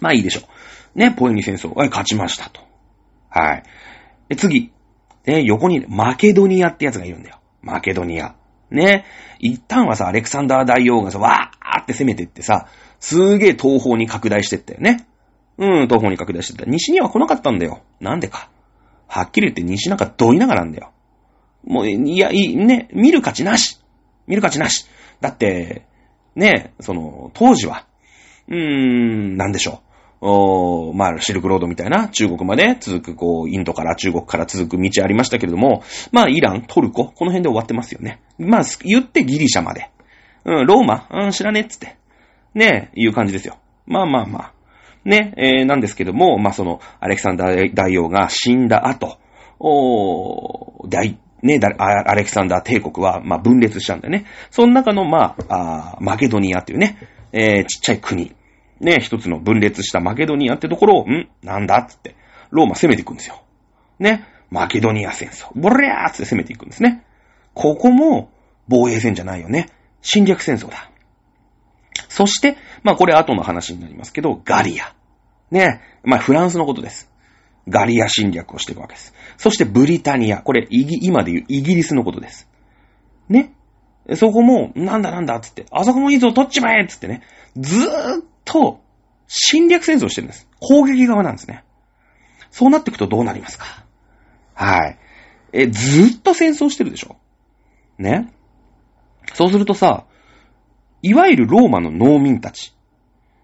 [0.00, 0.40] まあいいでしょ
[0.94, 0.98] う。
[0.98, 2.60] ね、ポエニ戦争、はい、勝ちましたと。
[3.30, 3.62] はい。
[4.28, 4.72] で、次。
[5.26, 7.38] ね、横にマケドニアってやつがいるんだよ。
[7.62, 8.34] マケドニア。
[8.70, 9.04] ね。
[9.38, 12.68] 一旦はさ、アレクサンダー大王がさ、わーって攻めてってさ、
[13.00, 15.06] すーげえ東方に拡大してったよね。
[15.58, 16.70] うん、東方に拡大してった。
[16.70, 17.82] 西には来なかったんだよ。
[18.00, 18.48] なんでか。
[19.06, 20.90] はっきり言って西なんかどいながらなんだよ。
[21.64, 23.80] もう、いや、いい、ね、見る価値なし。
[24.26, 24.86] 見る価値なし。
[25.20, 25.86] だって、
[26.34, 27.86] ね、その、当時は、
[28.48, 29.91] うーん、なんでしょう。
[30.24, 35.82] おまあ、シルクロードみたいな中国まで続く、こう、インドから中国から続く道ありましたけれども、
[36.12, 38.22] まあ、イラン、トルコ、この辺で終わってますよね。
[38.38, 39.90] まあ、言ってギリシャまで。
[40.44, 41.96] うん、ローマ、うん、知らねえっつって。
[42.54, 43.58] ねえいう感じですよ。
[43.84, 44.52] まあまあまあ。
[45.04, 49.18] ね、えー、なんですけども、まあその、アレクサンダー大王が死んだ後、
[49.58, 54.26] お大、ね、アレクサンダー帝国は、まあ分裂したんだよね。
[54.50, 56.96] その中の、まあ、あマケドニアっていうね、
[57.32, 58.36] えー、ちっちゃい国。
[58.82, 61.28] ね、一つの分裂したマケドニアってところを、ん？
[61.42, 61.78] なんだ？
[61.78, 62.16] っつって、
[62.50, 63.42] ローマ攻めていくんですよ。
[63.98, 65.50] ね、マケドニア戦争。
[65.54, 67.04] ボリャーって攻めていくんですね。
[67.54, 68.30] ここも、
[68.68, 69.68] 防衛戦じゃないよね。
[70.02, 70.90] 侵略戦争だ。
[72.08, 74.94] そして、まあこれ後の話になりますけど、ガリア。
[75.50, 77.10] ね、まあフランスのことです。
[77.68, 79.14] ガリア侵略をしていくわけです。
[79.36, 80.42] そしてブリタニア。
[80.42, 82.48] これ、今で言うイギリスのことです。
[83.28, 83.54] ね？
[84.16, 85.36] そこも、なんだなんだ？
[85.36, 87.22] っつって、あそこもいいぞ、取っちまえっつってね。
[87.56, 88.80] ずーっと
[89.26, 90.48] 侵略戦争してるんです。
[90.60, 91.64] 攻撃側なんですね。
[92.50, 93.84] そうなっていくとどうなりますか
[94.54, 94.98] はい。
[95.52, 97.16] え、ずっと戦争してるでしょ
[97.98, 98.32] ね
[99.34, 100.04] そうするとさ、
[101.02, 102.74] いわゆるローマの農民たち。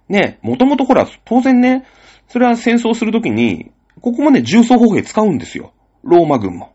[0.08, 1.86] ね、もともとほら、当然ね、
[2.28, 5.72] それは戦争するときに、ここもね、重装歩兵使うんですよ。
[6.02, 6.72] ローマ軍も。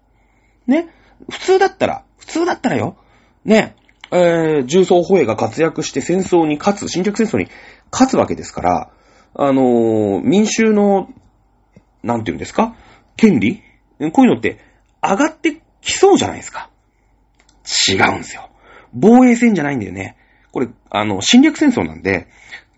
[0.67, 0.89] ね、
[1.29, 2.97] 普通だったら、普通だったらよ、
[3.45, 3.75] ね、
[4.15, 7.47] えー、重装歩兵が活躍して戦争に勝つ、侵略戦争に
[7.91, 8.91] 勝つわけですから、
[9.36, 11.10] あのー民衆の、
[12.04, 12.76] なんていうんですか？
[13.17, 13.63] 権利？
[14.12, 14.60] こういうのって
[15.02, 16.69] 上がってきそうじゃないですか。
[17.89, 18.49] 違うんですよ。
[18.93, 20.17] 防衛戦じゃないんだよね。
[20.52, 22.28] これ、あの、侵略戦争なんで、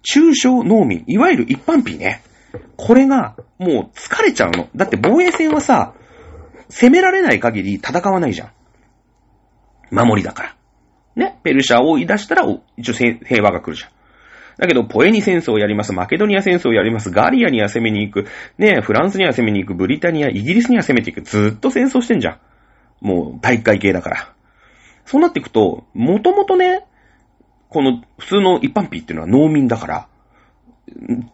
[0.03, 2.21] 中小農民、いわゆる一般民ね。
[2.77, 4.69] これが、もう疲れちゃうの。
[4.75, 5.93] だって防衛戦はさ、
[6.69, 8.51] 攻められない限り戦わないじゃん。
[9.91, 10.55] 守りだから。
[11.15, 11.39] ね。
[11.43, 12.45] ペルシャを追い出したら、
[12.77, 13.89] 一応平和が来るじゃん。
[14.57, 22.39] だけど、ポエニ戦争をやります、マケドニア戦争をやります、ガリアには攻めに行く、ね、フランスには攻めに行く、ブリタニア、イギリスには攻めていく、ずっと戦争してんじゃん。
[23.01, 24.33] もう、大会系だから。
[25.05, 26.85] そうなっていくと、もともとね、
[27.69, 30.07] この普通の一般民っていうのは農民だから、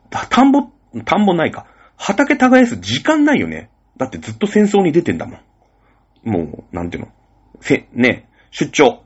[0.10, 0.63] 田んぼ、
[1.06, 1.67] 田んぼないか。
[1.98, 3.70] 畑耕す時間ないよね。
[3.98, 6.30] だってずっと戦争に出てんだもん。
[6.30, 7.12] もう、なんていうの？
[7.60, 9.04] せ、ね、出張。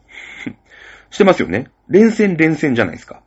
[1.15, 1.67] してますよね。
[1.88, 3.21] 連戦連戦じゃないですか。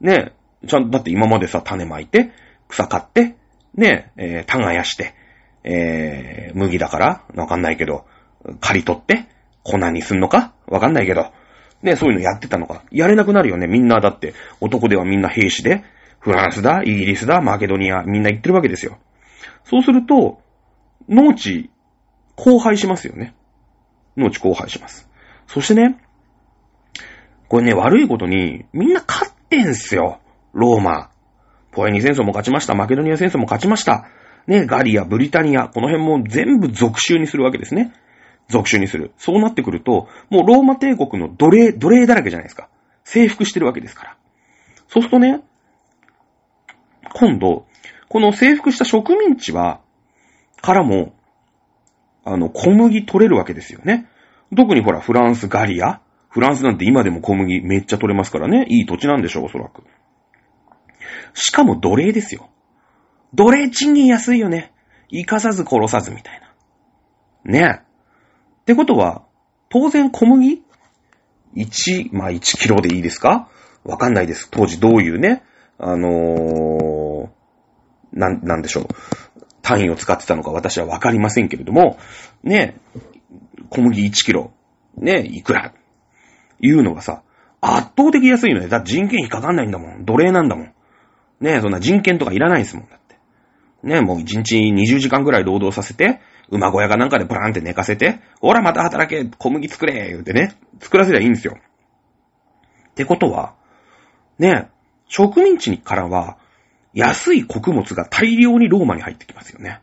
[0.00, 0.32] ね
[0.64, 2.32] えちゃんと、だって今までさ、種まいて、
[2.68, 3.36] 草刈って、
[3.74, 5.14] ねえー、耕して、
[5.62, 8.06] えー、麦だからわかんないけど、
[8.60, 9.26] 刈り取って、
[9.62, 10.54] 粉にすんのか？
[10.66, 11.30] わかんないけど、
[11.82, 12.84] ねそういうのやってたのか？
[12.90, 13.66] やれなくなるよね。
[13.66, 15.84] みんなだって、男ではみんな兵士で、
[16.20, 18.98] フランスだ、イギリスだ、マケドニア、みんな行ってるわけですよ。
[19.64, 20.40] そうすると、
[21.08, 21.70] 農地、
[22.38, 23.34] 荒廃しますよね。
[24.16, 25.08] 農地荒廃します。
[25.46, 25.98] そしてね、
[27.50, 30.20] これね、悪いことに、みんな勝ってんすよ。
[30.52, 31.10] ローマ。
[31.72, 32.76] ポエニ戦争も勝ちました。
[32.76, 34.06] マケドニア戦争も勝ちました。
[34.46, 37.92] ね、ガリア、ブリタニア、この辺も全部属州にするわけですね。
[38.48, 39.10] 属州にする。
[39.18, 42.68] そうなってくると、もうローマ帝国の奴隷、奴隷だらけじゃないですか。
[43.02, 44.16] 征服してるわけですから。
[44.86, 45.42] そうするとね、
[47.14, 47.66] 今度、
[48.08, 49.80] この征服した植民地は、
[50.62, 51.14] からも、
[52.24, 54.06] あの、小麦取れるわけですよね。
[54.56, 56.00] 特にほら、フランス、ガリア。
[56.30, 58.64] フランスなんて今でも小麦めっちゃ取れますからね。
[58.68, 59.82] いい土地なんでしょう、おそらく。
[61.34, 62.50] しかも奴隷ですよ。
[63.34, 64.72] 奴隷賃金安いよね。
[65.10, 67.52] 生かさず殺さずみたいな。
[67.52, 67.80] ねえ。
[67.80, 69.24] ってことは、
[69.68, 70.62] 当然小麦
[71.56, 73.48] ?1、まあ1キロでいいですか？
[73.84, 74.48] わかんないです。
[74.50, 75.42] 当時どういうね、
[75.78, 77.28] あのー、
[78.12, 78.86] なん、なんでしょう。
[79.62, 81.96] 単位を使ってたのか私はわかりませんけれども、
[82.42, 83.00] ねえ、
[83.68, 84.52] 小麦1キロ、
[84.96, 85.72] ねえ、いくら？
[86.60, 87.22] いうのがさ、
[87.60, 88.68] 圧倒的安いのね。
[88.68, 90.04] だって人件費かかんないんだもん。
[90.04, 90.66] 奴隷なんだもん。
[91.40, 92.88] ねえ、そんな人権とかいらないですもん。
[92.88, 93.16] だって。
[93.82, 96.20] ねえ、もう1日20時間くらい労働させて、
[96.50, 101.56] 馬小屋かなんかでプランって寝かせて、ほらまた働け、小麦作れ言うてね、作らせりゃいいんですよ。
[102.90, 103.54] ってことは、
[104.38, 104.68] ねえ、
[105.08, 106.38] 植民地からは、
[106.92, 109.80] 安い穀物が大量にローマに入ってきますよね。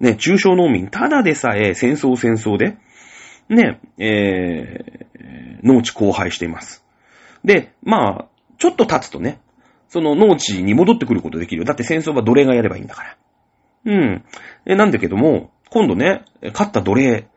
[0.00, 2.76] ね、中小農民、ただでさえ戦争戦争で、
[3.48, 6.84] ね、えー、農地荒廃しています。
[7.44, 8.26] で、まあ、
[8.58, 9.40] ちょっと経つとね、
[9.88, 11.64] その農地に戻ってくることできるよ。
[11.64, 13.16] だって戦争は奴隷がやればいいんだから。
[13.86, 14.24] うん。
[14.66, 17.28] えなんだけども、今度ね、勝った奴隷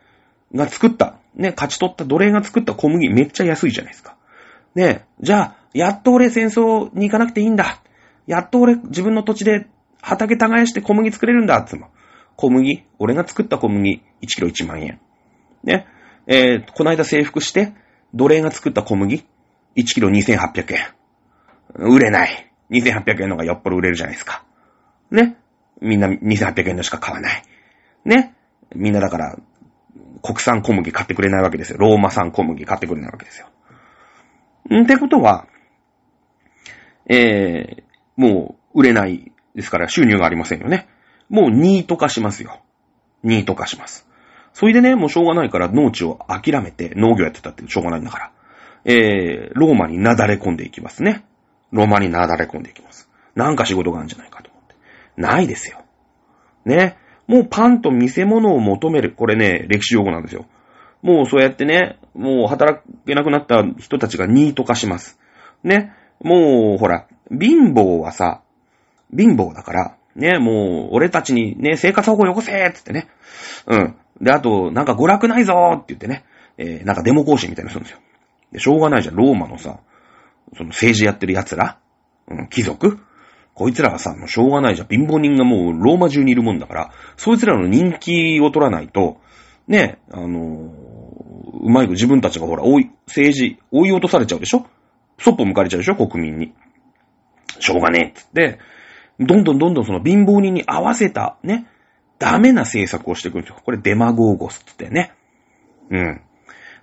[0.55, 4.15] が作った、ね、勝ち取った奴隷が作った小麦めっちゃ安いじゃないですか。
[4.75, 7.81] ね、じゃあ、やっと俺戦争に行かなくていいんだ。
[8.25, 9.67] やっと俺自分の土地で
[10.01, 11.89] 畑耕して小麦作れるんだ、つも。
[12.35, 14.99] 小麦俺が作った小麦1キロ1万円。
[15.63, 15.85] ね。
[16.31, 17.73] えー、この間征服して、
[18.13, 19.25] 奴隷が作った小麦
[19.75, 20.93] 1キロ2800円。
[21.73, 22.51] 売れない。
[22.69, 24.43] 2800円のがよっぽど売れるじゃないですか。
[25.09, 25.37] ね。
[25.81, 27.43] みんな2800円のしか買わない。
[28.05, 28.35] ね。
[28.75, 29.37] みんなだから、
[30.21, 31.79] 国産小麦買ってくれないわけですよ。
[31.79, 33.47] ローマ産小麦買ってくれないわけですよ。
[34.69, 35.47] んってことは、
[37.09, 37.83] えー、
[38.17, 40.87] もう売れないですから収入がありませんよね。
[41.27, 42.61] もうニート化しますよ。
[43.23, 44.08] ニート化します。
[44.53, 48.31] それでね、もうしょうがないから農地を諦めて農業やってたってしょうがないんだから。
[48.85, 51.25] えー、ローマになだれ込んでいきますね。
[51.71, 53.09] ローマになだれ込んでいきます。
[53.35, 54.75] なんか仕事があるんじゃないかと思って。
[55.17, 55.83] ないですよ。
[56.65, 56.97] ね。
[57.27, 59.13] もうパンと見せ物を求める。
[59.13, 60.45] これね、歴史用語なんですよ。
[61.01, 65.19] もうそうやってね、もう働けなくなった人たちがニート化します。
[65.63, 65.93] ね。
[66.21, 68.41] もう、ほら、貧乏はさ、
[69.15, 73.07] 貧乏だから、ね、もう、俺たちにね、生活保護よこせつってね。
[73.67, 73.95] うん。
[74.21, 76.23] で、あと、なんか娯楽ないぞって言ってね、
[76.57, 77.99] えー、なんかデモ行進みたいにするんですよ。
[78.51, 79.79] で、しょうがないじゃん、ローマのさ、
[80.57, 81.79] その政治やってる奴ら、
[82.27, 82.99] うん、貴族
[83.53, 84.87] こいつらはさ、もうしょうがないじゃん。
[84.87, 89.19] 貧乏人がもうローマ中にいるもんだから、そいつらの人気を取らないと、
[89.67, 90.69] ね、あのー、
[91.61, 94.65] うまいこと自分たちがほら、追い、政治、追い落とされちゃうでしょ？
[95.17, 95.95] そっぽ向かれちゃうでしょ？
[95.95, 96.53] 国民に。
[97.59, 98.59] しょうがねえっつって、
[99.19, 101.67] どんどんどんどんその貧乏人に合わせた、ね、
[102.19, 103.61] ダメな政策をしていくんですよ。
[103.63, 105.13] これデマゴーゴスってね。
[105.89, 106.21] うん。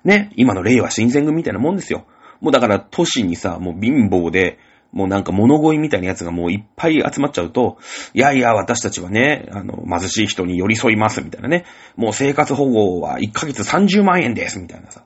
[0.05, 2.07] ね、今の令和新選組みたいなもんですよ。
[2.41, 4.59] もうだから都市にさ、もう貧乏で、
[4.93, 7.79] もうなんか物乞いみたいなやつがもういっぱい集まっちゃうと、
[8.15, 11.65] いやいや、私たちはね、あの、貧しい人に寄り添います、みたいなね。
[11.97, 15.05] もう生活保護は1ヶ月30万円です、みたいなさ。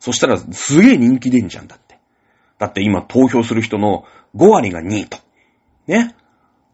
[0.00, 1.98] そしたらすげえ人気出んじゃんだって。
[2.58, 4.04] だって今投票する人の
[4.34, 5.18] 5割が2位と。
[5.86, 6.14] ね。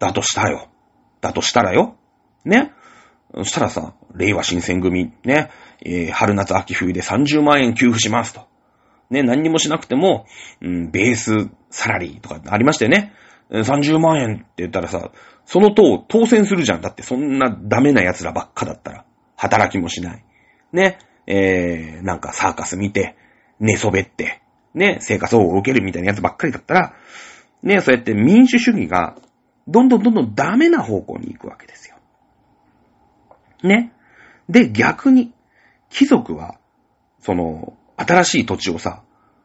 [0.04, 0.68] だとしたよ。
[1.20, 1.96] だとしたらよ。
[2.44, 2.72] ね。
[3.34, 5.50] そしたらさ、令和新選組、ね。
[5.84, 8.46] えー、春夏秋冬で30万円給付しますと。
[9.10, 10.26] ね、何にもしなくても、
[10.60, 13.12] うん、ベースサラリーとかありましたよね。
[13.50, 15.10] 30万円って言ったらさ、
[15.44, 16.80] その党当選するじゃん。
[16.80, 19.04] だってそんなダメな奴らばっかだったら。
[19.36, 20.24] 働きもしない。
[20.72, 20.98] ね。
[21.26, 23.16] えー、なんかサーカス見て、
[23.60, 24.42] 寝そべって、
[24.74, 26.94] ね、生活を受けるみたいなやつばっかりだったら、
[27.62, 29.16] ね、そうやって民主主義が、
[29.66, 31.96] どんどんどんどんダメな方向に行くわけですよ。
[33.62, 33.92] ね。
[34.48, 35.32] で、逆に、
[35.88, 36.58] 貴族は、
[37.20, 39.02] その、新しい土地をさ、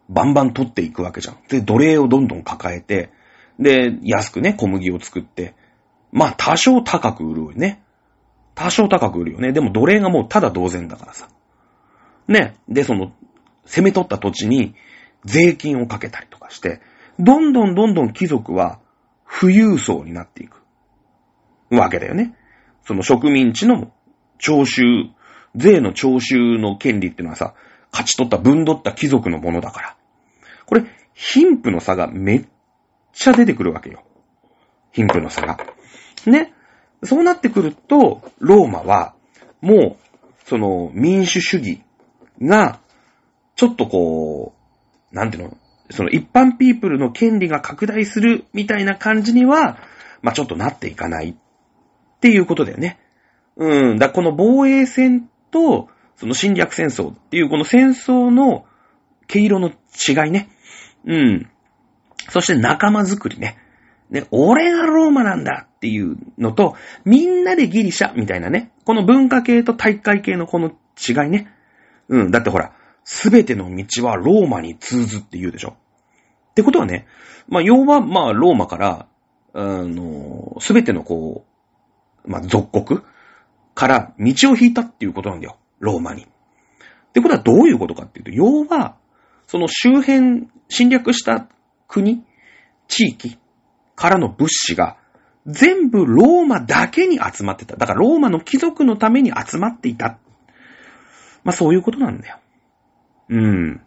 [0.09, 1.37] バンバン取っていくわけじゃん。
[1.47, 3.11] で、奴隷をどんどん抱えて、
[3.59, 5.53] で、安くね、小麦を作って、
[6.11, 7.81] まあ、多少高く売るよね。
[8.55, 9.53] 多少高く売るよね。
[9.53, 11.29] でも奴隷がもうただ同然だからさ。
[12.27, 12.55] ね。
[12.67, 13.11] で、その、
[13.65, 14.73] 攻め取った土地に
[15.23, 16.81] 税金をかけたりとかして、
[17.19, 18.79] どんどんどんどん貴族は
[19.29, 20.63] 富裕層になっていく
[21.69, 22.35] わけだよね。
[22.85, 23.91] その植民地の
[24.39, 24.83] 徴収、
[25.55, 27.53] 税の徴収の権利ってのはさ、
[27.91, 29.95] 勝ち取った、分取った貴族のものだから。
[30.65, 32.45] これ、貧富の差がめっ
[33.13, 34.03] ちゃ出てくるわけよ。
[34.91, 35.57] 貧富の差が。
[36.25, 36.53] ね。
[37.03, 39.13] そうなってくると、ローマは、
[39.61, 41.81] もう、その、民主主義
[42.41, 42.79] が、
[43.55, 44.53] ちょっとこ
[45.11, 45.57] う、なんていうの、
[45.89, 49.77] その一般ピープルの権利が拡大するみたいな感じには、
[50.21, 51.35] まあ、ちょっとなっていかないっ
[52.19, 52.99] ていうことだよね。
[53.55, 53.97] うん。
[53.97, 58.65] だこの防衛戦と、その侵略戦争っていうこの戦争の
[59.27, 60.49] 毛色の違いね。
[61.05, 61.49] うん。
[62.29, 63.57] そして仲間づくりね。
[64.09, 66.75] ね、俺がローマなんだっていうのと、
[67.05, 68.71] みんなでギリシャみたいなね。
[68.85, 71.53] この文化系と体会系のこの違いね。
[72.07, 72.31] うん。
[72.31, 72.73] だってほら、
[73.11, 75.75] すべての道はローマに通ずって言うでしょ。
[76.51, 77.07] ってことはね、
[77.47, 79.07] まあ、要は、まあ、ローマから、
[79.53, 81.43] あの、すべてのこ
[82.23, 83.01] う、まあ、属国
[83.73, 85.57] から道を引いたっていうことなんだよ。
[85.79, 86.25] ローマに。
[86.25, 86.27] っ
[87.11, 88.95] てことはどういうことかっていうと、要は、
[89.47, 91.47] その周辺、侵略した
[91.87, 92.23] 国、
[92.87, 93.39] 地域
[93.95, 94.97] からの物資が、
[95.47, 97.75] 全部ローマだけに集まってた。
[97.75, 100.19] だからローマの貴族のために集まっていた。
[101.43, 102.37] まあそういうことなんだよ。
[103.29, 103.81] うん。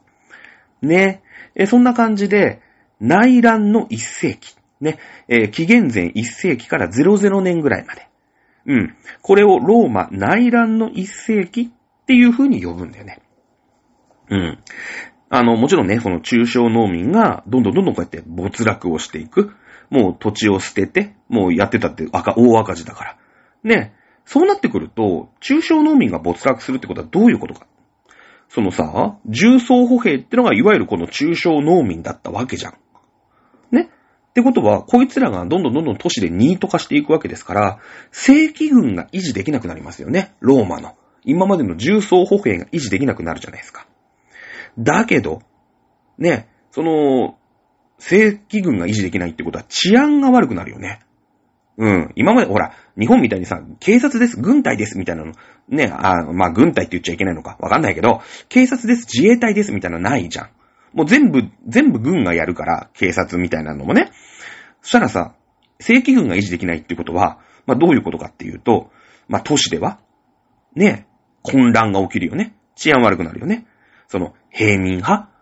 [0.82, 1.22] ね。
[1.54, 2.60] えそんな感じで、
[3.00, 4.56] 内乱の1世紀。
[4.80, 4.98] ね。
[5.28, 8.08] えー、紀元前1世紀から00年ぐらいまで。
[8.66, 8.96] うん。
[9.20, 13.20] これをローマ内乱の1世紀っていう風に呼ぶんだよね。
[14.30, 14.58] うん。
[15.30, 19.52] あの、もちろんね、その中小農民がどんどんどんどんこうやって没落をしていく。
[19.90, 23.16] もう土地を捨てて、もうやってたって赤、大赤字だから。
[23.64, 23.94] ね。
[24.24, 27.66] そうなってくると、中小農民が没落するってことはどういうことか。
[28.54, 32.74] そのさ、重装歩兵ってのがいわゆるこの中小農民だったわけじゃん。
[33.74, 33.88] ね？
[34.28, 37.78] ってことは、こいつらがどんどんどんどん都市でニート化していくわけですから、
[38.10, 40.34] 正規軍が維持できなくなりますよね。
[40.40, 40.96] ローマの。
[41.24, 43.86] 今までの重装歩兵が維持できなくなるじゃないですか。
[44.78, 45.40] だけど、
[46.18, 47.38] ね、その、
[47.98, 51.00] 正規軍が維持できないってことは治安が悪くなるよね。
[51.78, 52.12] うん。
[52.16, 55.32] 今まで、ほら、日本みたいにさ、警察です、軍隊です、みたいなの、
[55.68, 60.48] ね、あまあ、軍隊って言っちゃいけないのか、わかんないけど、警察です、自衛隊です、みたいなのないじゃん。
[60.92, 64.10] もう全部、全部軍がやるから、警察みたいなのもね。
[64.82, 65.34] そしたらさ、
[65.80, 68.90] 正規軍が維持できないっていうことは、まあ、どういうことかっていうと、
[69.28, 69.98] まあ、都市では、
[70.74, 71.06] ね、
[71.42, 72.54] 混乱が起きるよね。
[72.74, 73.66] 治安悪くなるよね。
[74.08, 75.32] その、平民派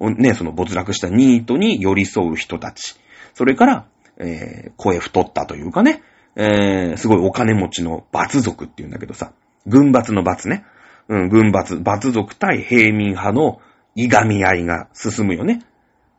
[0.00, 2.96] ね、その没落したニートに寄り添う人たち。
[3.34, 3.86] それから、
[4.18, 6.02] えー、声太ったというかね、
[6.36, 9.32] えー、すごいお金持ちの罰族っていうんだけどさ、
[9.66, 10.64] 軍閥の罰ね。
[11.08, 13.60] うん、軍閥、罰族対平民派の
[13.94, 15.62] いがみ合いが進むよね。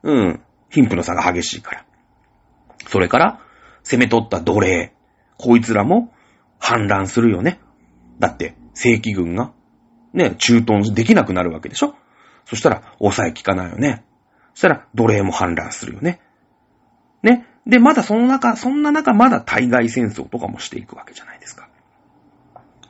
[0.03, 1.85] うん、貧富の差が激しいから。
[2.87, 3.39] それから、
[3.83, 4.93] 攻め取った奴隷。
[5.37, 6.11] こいつらも
[6.59, 7.59] 反乱するよね。
[8.19, 9.53] だって、正規軍が、
[10.13, 11.95] ね、駐屯できなくなるわけでしょ
[12.45, 14.03] そしたら、抑え効かないよね。
[14.53, 16.19] そしたら、奴隷も反乱するよね。
[17.21, 17.45] ね。
[17.69, 21.69] で、まだその中、そんな中、まだ対外戦争とかもしていくわけじゃないですか。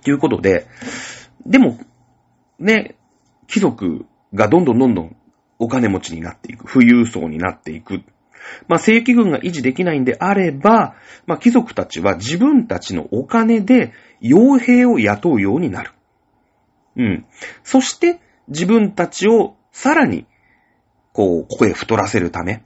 [0.02, 0.68] ということで、
[1.46, 1.78] でも、
[2.60, 2.96] ね、
[3.48, 5.16] 貴族がどんどんどんどん
[5.60, 6.72] お金持ちになっていく。
[6.72, 8.04] 富裕層になっていく。
[8.70, 15.92] まあ、正規軍が維持できないんであれば、まあ、貴族たちは自分たちのお金で傭兵を雇うようになる。
[16.96, 17.26] うん。
[17.64, 20.26] そして、自分たちをさらに、
[21.12, 22.64] こう、声太らせるため、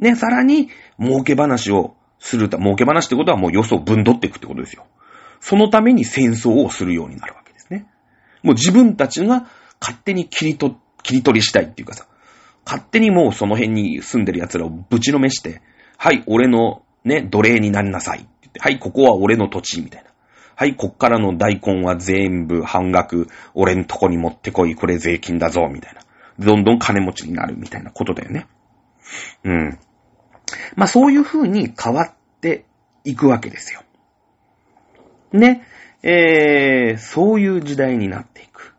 [0.00, 4.86] ね、さらに、儲け話をするた、儲け話ってことはもうよそを分取っていくってことですよ。
[5.40, 7.86] そのために戦争をするようになるわけですね。
[8.42, 9.46] もう自分たちが
[9.80, 12.06] 勝手に切り取、切り取りしたいっていうかさ、
[12.64, 15.62] 勝手にもうその辺に住んでる奴らをぶちのめして、
[15.96, 20.10] はい、俺のね、奴隷になりなさいって言って、はい、ここは俺の土地みたいな。
[20.56, 26.02] はい、こっからの大根は全部半額、俺んとこに持ってこい、これ税金だぞ、みたいな。
[26.38, 28.46] どんどん金持ちになるみたいなことだよね。
[29.44, 29.78] うん。
[30.76, 32.64] まあそういう風に変わって
[33.04, 33.82] いくわけですよ。
[35.32, 35.66] ね。
[36.02, 38.74] えー、そういう時代になっていく。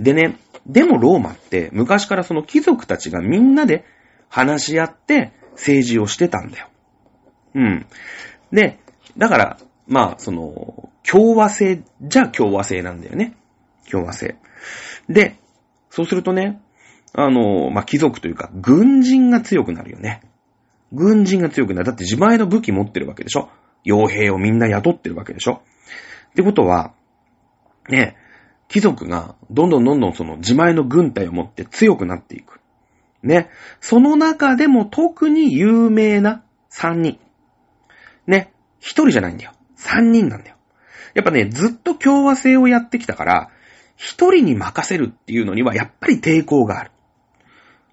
[0.00, 3.84] でね、でもローマって昔からその貴族たちがみんなで
[4.28, 6.68] 話し合って政治をしてたんだよ。
[7.54, 7.86] うん。
[8.52, 8.78] で、
[9.16, 13.34] だから、まあ、その、共和制じゃ共和制なんだよね。
[13.90, 14.36] 共和制。
[15.08, 15.36] で、
[15.90, 16.60] そうするとね、
[17.12, 20.20] あの、まあ、貴族というか、軍人が強くなるよね。
[20.92, 21.86] 軍人が強くなる。
[21.86, 23.48] だって自前の武器持ってるわけでしょ？
[23.84, 25.62] 傭兵をみんな雇ってるわけでしょ？
[26.30, 26.92] ってことは、
[27.88, 28.16] ね、
[28.68, 32.60] 貴族がどんどんどんどんその自前の軍隊を持って強くなっていく。
[33.22, 33.48] ね。
[33.80, 37.18] その中でも特に有名な3人。
[38.26, 38.52] ね。
[38.80, 39.52] 1人じゃないんだよ。
[39.78, 40.56] 3人なんだよ。
[41.14, 43.48] やっぱね、ずっと共和制をやってきたから、
[43.98, 46.90] 1人に任せるっていうのにはやっぱり抵抗がある。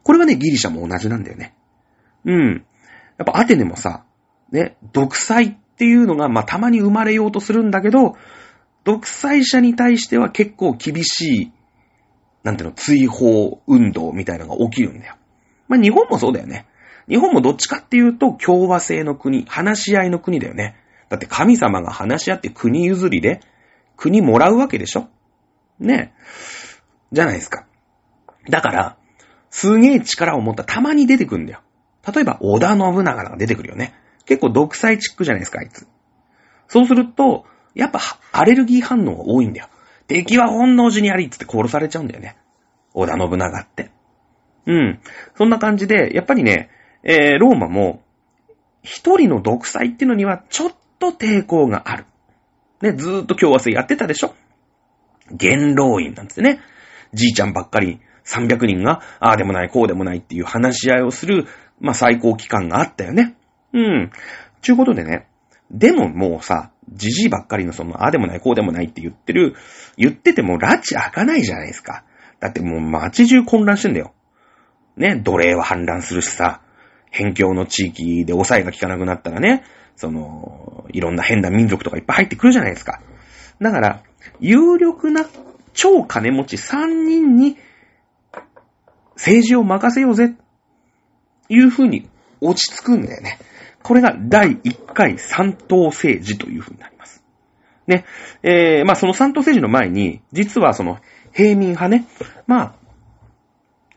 [0.03, 1.55] これはね、ギリシャも同じなんだよね。
[2.25, 2.65] うん。
[3.25, 4.03] やっぱアテネもさ、
[4.51, 8.17] ね、独裁っていうのが、まあ、たまに生まれようとするんだけど、
[8.83, 11.51] 独裁者に対しては結構厳しい、
[12.43, 15.15] なんていうの、追放運動みたいなのが起きるんだよ。
[15.69, 16.65] まあ、日本もそうだよね。
[17.07, 20.75] 日本もどっちかっていうと、共和制の国、話し合いの国だよね。
[21.09, 23.39] だって神様が話し合って国譲りで、
[23.95, 25.07] 国もらうわけでしょ？
[25.79, 26.13] ね
[27.11, 27.65] じゃないですか。
[28.49, 28.97] だから、
[29.49, 31.61] すげえ力を持ったたまに出てくんだよ。
[32.11, 33.93] 例えば、織田信長が出てくるよね。
[34.25, 35.87] 結構独裁チックじゃないですか、あいつ。
[36.67, 37.45] そうすると、
[37.75, 37.99] やっぱ、
[38.31, 39.67] アレルギー反応が多いんだよ。
[40.07, 42.35] 敵は本能寺にありっつって殺されちゃうんだよね。
[42.93, 43.91] 織田信長って。
[44.65, 44.99] うん。
[45.35, 46.69] そんな感じで、やっぱりね、
[47.03, 48.01] えー、ローマも、
[48.81, 52.05] 一人の独裁っていうのにはちょっと抵抗がある。
[52.81, 54.35] ね、ずーっと共和制やってたでしょ
[55.31, 56.59] 元老院なんつってね。
[57.13, 61.47] じいちゃんばっかり300人が、ああでもない、こうでもないっていう話し合いをする、
[61.79, 63.35] まあ最高機関があったよね。
[63.73, 64.11] うん。
[64.61, 65.27] ちゅうことでね、
[65.71, 69.55] でももうさ、じじいばっかりのその、ああでもない、こうでもないって言ってる、
[69.97, 72.03] 言ってても拉致開かないじゃないですか。
[72.39, 74.13] だってもう街中混乱してんだよ。
[74.97, 76.61] ね、奴隷は反乱するしさ、
[77.11, 79.63] 辺境の地域で抑えが効かなくなったらね、
[79.95, 83.01] その、いろんな変な民族とかいっぱい入ってくるじゃないですか。
[83.61, 84.03] だから、
[84.39, 85.25] 有力な
[85.73, 87.57] 超金持ち3人に
[89.15, 90.35] 政治を任せようぜ、
[91.49, 92.09] いう風に
[92.41, 93.39] 落ち着くんだよね。
[93.81, 97.23] これが第1回三党政治という風になります。
[97.87, 98.05] ね。
[98.41, 100.99] えー、まあその三党政治の前に、実はその
[101.33, 102.05] 平民派ね、
[102.47, 102.73] まあ、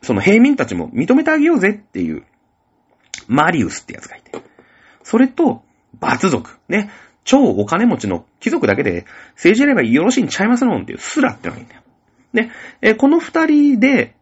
[0.03, 2.24] その平民たちも認めてあげようぜっていう、
[3.28, 4.32] マリウスってやつがいて。
[5.03, 5.62] それと、
[5.99, 6.59] 罰族。
[6.68, 6.90] ね。
[7.24, 11.82] 超お金持ちの貴族だけで政治やればよろしいんちゃいますのんっていうスラってのがいいんだよ。
[12.32, 12.51] で、
[12.82, 14.15] えー、この二人で、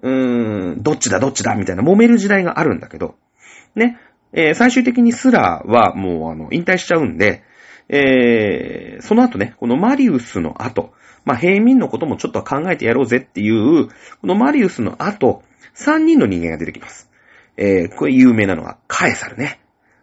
[0.00, 3.16] うーん、どっちだどっちだみたいな揉める時代があるんだけど、
[3.74, 3.98] ね、
[4.32, 7.42] えー、最終的にスラーはもうあの、引退しちゃうんで、
[7.88, 10.92] えー、その後ね、このマリウスの後、
[11.24, 15.42] まあ、平民のこともちょっと考えてやろうぜっていう、このマリウスの後、
[15.76, 17.10] 3人の人間が出てきます。
[17.56, 19.60] えー、これ有名なのはカエサルね。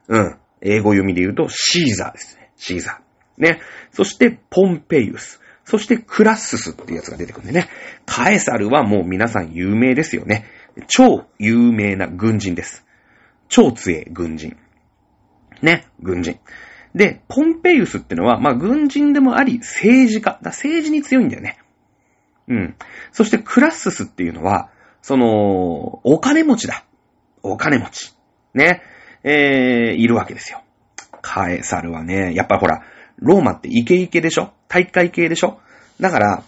[0.08, 0.38] うん。
[0.62, 2.52] 英語読みで言うとシーザーですね。
[2.58, 3.42] シーザー。
[3.42, 3.60] ね。
[3.92, 5.42] そしてポンペイウス。
[5.70, 7.70] そしてクラッススってやつが出てくるんでね。
[8.08, 10.46] カエサルはもう皆さん有名ですよね。
[10.88, 12.88] 超有名な軍人です。
[13.50, 14.58] 超強い軍人。
[15.62, 16.40] ね、軍人。
[16.96, 20.40] で、ポンペイウスってのは、まあ、軍人でもあり、政治家。
[20.42, 21.60] だ政治に強いんだよね。
[22.48, 22.76] うん。
[23.12, 24.72] そしてクラッススっていうのは、
[25.04, 26.84] その、お金持ちだ。
[27.44, 28.16] お金持ち。
[28.56, 28.82] ね。
[29.24, 30.64] えー、いるわけですよ。
[31.22, 32.82] カエサルはね、やっぱほら、
[33.20, 34.52] ローマってイケイケでしょ？
[34.68, 35.60] 大会系でしょ？
[36.00, 36.44] だから、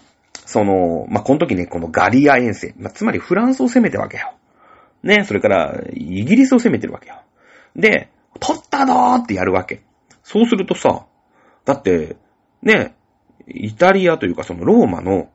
[0.46, 4.32] その、まあ、この時ね、このガリア遠征、まあ、つまりフランスを攻めてるわけよ。
[5.02, 7.22] ね、それから、イギリスを攻めてるわけよ。
[7.76, 8.10] で、
[8.40, 9.82] 取ったぞーってやるわけ。
[10.22, 11.06] そうするとさ、
[11.64, 12.16] だって、
[12.62, 12.94] ね、
[13.46, 15.28] イタリアというかそのローマの、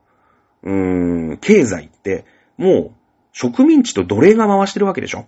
[0.62, 2.24] うーん、経済って、
[2.56, 2.90] もう、
[3.32, 5.26] 植民地と奴隷が回してるわけでしょ？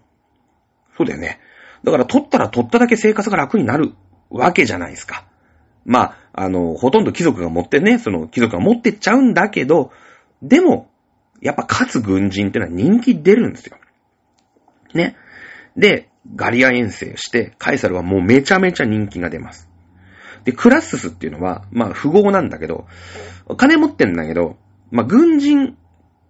[0.97, 1.39] そうだよね。
[1.85, 3.93] だから取ったら取っただけ生活が楽になる
[4.31, 5.25] わけじゃないですか。
[5.91, 9.91] まあ、あの、ほとんど貴族が持ってね、その貴族が持ってっちゃうんだけど、
[10.41, 10.89] でも、
[11.41, 13.77] やっぱ勝つ軍人ってのは人気出るんですよ。
[14.95, 15.17] ね。
[15.77, 19.69] で、ガリア遠征して、カエサルはもうめちゃめちゃ人気が出ます。
[20.45, 22.87] で、クラッススっていうのは、まあ、富豪なんだけど、
[23.57, 24.59] 金持ってんだけど、
[24.93, 25.77] まあ、軍人、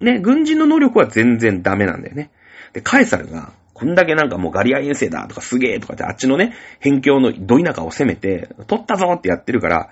[0.00, 2.30] ね、軍人の能力は全然ダメなんだよね。
[2.72, 6.52] で、カエサルが、こんだけなんかもうガリア遠征だとかすげえとかってあっちのね、
[6.82, 9.88] 辺境のど田舎を攻めて、取ったぞってやってるから、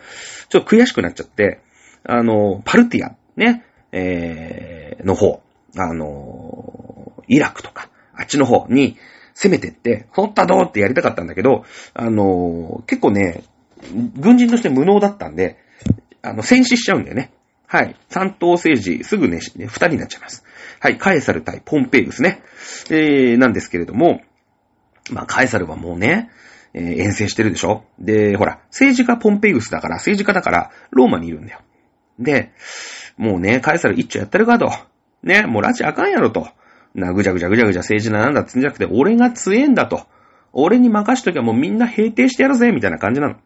[0.50, 1.62] ちょっと悔しくなっちゃって、
[2.04, 5.40] あの、パルティア、ね、えー、の方、
[5.78, 8.98] あの、イラクとか、あっちの方に
[9.32, 11.64] 攻めてって、取ったぞってやりたかったんだけど、
[11.94, 13.42] あの、結構ね、
[14.18, 15.56] 軍人として無能だったんで、
[16.20, 17.30] あの、戦死しちゃうんだよね。
[17.66, 17.96] はい。
[18.10, 20.44] 三等政治、すぐね、二人になっちゃいます。
[20.80, 20.98] はい。
[20.98, 22.42] カエサル対ポンペイウスね。
[22.90, 24.20] えー、なんですけれども、
[25.10, 26.30] まあ、カエサルはもうね、
[26.74, 27.84] えー、遠征してるでしょ？
[27.98, 31.60] で、ほら、政治家ポンペイウスだから、政治家だから、ローマにいるんだよ。
[32.18, 32.52] で、
[33.16, 34.70] もうね、カエサル一丁やってるかと。
[35.22, 36.48] ね、もう拉致あかんやろと。
[36.94, 40.06] な、ぐじゃぐじゃぐじゃぐじゃ政治ななんだってんじゃなくて、俺が強えんだと。
[40.52, 43.36] 俺に任しときゃもうみんな平定してやるぜ、みたいな感じなの。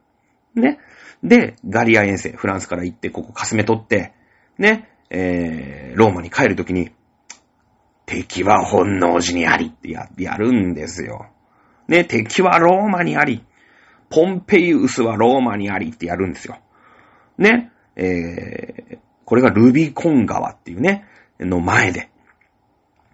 [0.55, 0.78] ね。
[1.22, 4.12] で、ガリア遠征、フランスから行って、ここかすめ取って、
[4.59, 6.91] ね、えー、ローマに帰るときに、
[8.07, 11.26] 敵は本能寺にありってや、やるんですよ。
[11.88, 13.44] ね、敵はローマにあり、
[14.11, 16.59] ポンペイウスはローマにありってやるんですよ。
[17.38, 21.07] ね、えー、これがルビコン川っていうね、
[21.40, 22.11] の前で。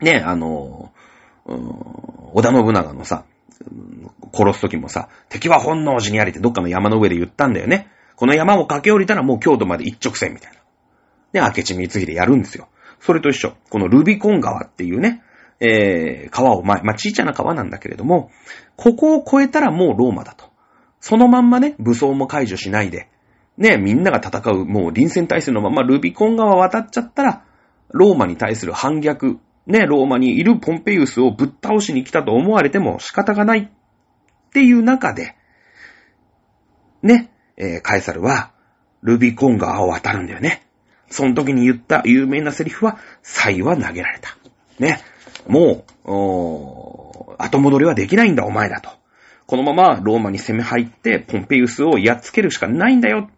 [0.01, 0.93] ね、あの、
[1.47, 3.25] 織田信長のさ、
[4.33, 7.89] 殺すときもさ、敵は本能寺にありってどっかの山の上で言ったんだよね。
[8.17, 10.59] この山を駆け下りたらもう京都まで一直線みたいな。
[11.33, 12.69] で、明智光秀やるんですよ。
[13.01, 13.55] それと一緒。
[13.71, 15.23] このルビコン川っていうね、
[15.61, 18.31] えー、川を前、まあ、小さな川なんだけれども、
[18.77, 20.47] ここを越えたらもうローマだと。
[21.01, 23.09] そのまんまね、武装も解除しないで、
[23.57, 27.45] ね、みんなが戦う、もう臨戦態勢のままルビコン川渡っちゃったら、
[27.91, 35.37] ローマに対する反逆、ね、ローマにいるポンペイウスをぶっ倒しに来たと思われても仕方がないっていう中で、
[37.03, 38.53] ね、えー、カエサルは、
[39.03, 40.68] ルビコン川を渡るんだよね。
[41.11, 42.99] その時に言った有名なセリフは、
[43.51, 44.37] イは投げられた。
[44.79, 45.01] ね。
[45.47, 48.91] もう、後戻りはできないんだ、お前だと。
[49.47, 53.31] このままローマに攻め入って、ポンペイウスをやっつけるしかないんだよ。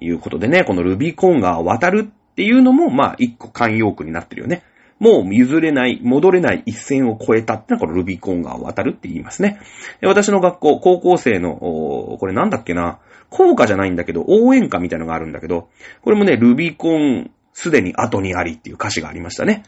[0.00, 4.62] いうことでね、このルビーコン川を渡るっていうのも、まあ、一個慣用句になってるよね。
[5.00, 9.60] もう譲れない、戻れない一線を越えたってのはこのルビーコン川を渡るって言いますね。
[10.02, 12.98] 私の学校、高校生の、これなんだっけな、
[13.30, 15.68] 効果じゃないんだけど、応援歌みたいなのがあるんだけど、
[16.02, 19.64] これもね、ルビコン、すでに後にありっていう歌詞がありましたね。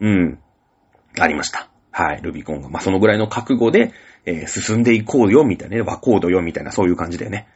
[0.00, 0.38] うん。
[1.18, 1.68] ありました。
[1.90, 2.68] はい、ルビコンが。
[2.68, 3.92] まあ、そのぐらいの覚悟で、
[4.24, 7.48] えー、進んでいこうよ、みたいなね、和コードよ、みたいな、そういう感じでね。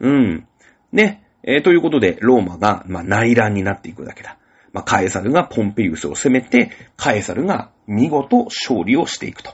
[0.00, 0.46] うん。
[0.92, 4.36] ね、えー、ということで、ローマが、まあ、内乱になっていくだけだ。
[4.72, 9.52] まあ、カエサルがポンペイウスを攻めて、カエサルが見事勝利をしていくと。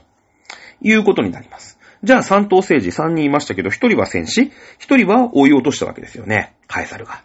[0.84, 1.73] いうことになります。
[2.04, 6.54] じゃあ三等政治三人いましたけど、一人は戦死、一人は追い落としたわけですよね。
[6.66, 7.22] カエサルが。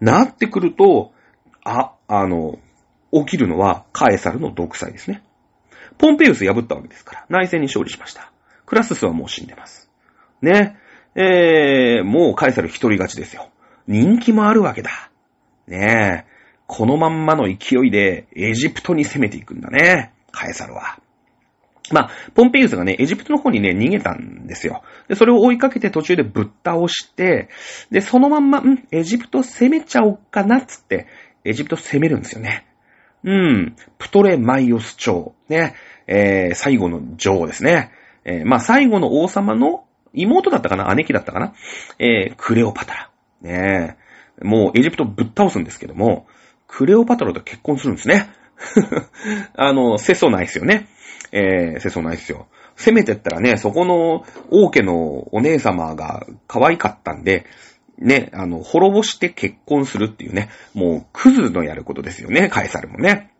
[0.00, 1.12] なってくると、
[1.64, 2.58] あ、あの、
[3.12, 5.22] 起きるのはカエサルの独裁ですね。
[5.98, 8.32] ポンペウス破ったわけですから、内戦に勝利しました。
[8.66, 9.90] クラススはもう死んでます。
[10.42, 10.76] ね。
[11.14, 13.50] えー、もうカエサル一人勝ちですよ。
[13.86, 15.10] 人気もあるわけだ。
[15.66, 16.30] ねえ。
[16.66, 20.12] このまんまの勢いでエジプトに攻めていくんだね。
[20.30, 20.98] カエサルは。
[21.92, 24.82] まあ、ポンペイウスがね、エジプトの方にね、逃げたんですよ。
[25.08, 27.48] で、それを追いかけて途中でぶっ倒して、
[27.90, 31.06] で、そのまんま、ん、エジプト攻めちゃおっかなつって、
[31.44, 32.66] エジプト攻めるんですよね。
[33.24, 35.74] うん、プトレマイオス朝、ね、
[36.06, 37.92] えー、最後の女王ですね。
[38.24, 40.92] えー、まあ、最後の王様の妹だったかな？
[40.94, 41.54] 姉貴だったかな？
[41.98, 43.10] えー、クレオパトラ。
[43.42, 43.96] ね
[44.42, 46.26] もうエジプトぶっ倒すんですけども、
[46.66, 48.30] クレオパトラと結婚するんですね。
[49.54, 50.86] あの、世相ないですよね。
[51.32, 52.46] えー、世相ないですよ。
[52.76, 57.46] 攻めてったらね、そこの王家のお姉様が可愛かったんで、
[57.98, 63.30] ね、あの、滅ぼして結婚するっていうね、もうクズのやることですよね、カエサルもね。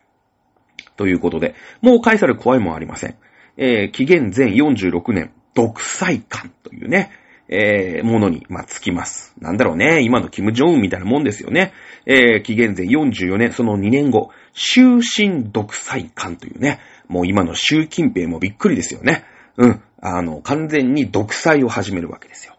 [0.97, 3.15] ということで、もうカエサル怖いもんありません。
[3.57, 7.11] えー、紀元前46年、独裁官というね、
[7.49, 9.33] えー、ものに、まあ、つきます。
[9.39, 11.73] なんだろうね、今のキム・ジョンウンみたいなもんですよね。
[12.05, 16.79] えー、紀元前44年、その2年後、終身独裁官というね、
[17.11, 19.25] もう今の習近平もびっくりですよね。
[19.57, 19.83] うん。
[19.99, 22.55] あの、完全に独裁を始めるわけですよ。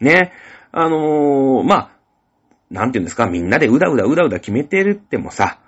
[0.00, 0.32] ね。
[0.72, 1.90] あのー、まあ、
[2.70, 5.60] なんて言うんですか、みんなでうだうだうだうだ決めてるってもさ、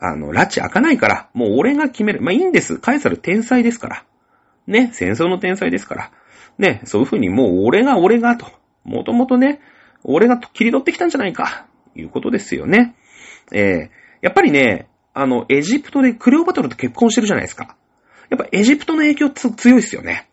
[0.00, 2.20] あの、拉致開かないから、もう俺が決める。
[2.20, 2.78] まあいいんです。
[2.78, 4.04] カエサル天才ですから。
[4.66, 6.10] ね、戦争の天才ですから。
[6.58, 8.46] ね、そういう風にもう俺が俺がと。
[8.82, 9.60] もともとね、
[10.02, 11.66] 俺が切り取ってきたんじゃないか。
[11.94, 12.96] いうことですよね。
[13.52, 13.88] えー、
[14.22, 17.76] やっぱりね、あの、エジプトでクレオパトラと結婚してるじゃないですか。
[18.28, 20.30] やっぱエジプトの影響つ強いっすよね。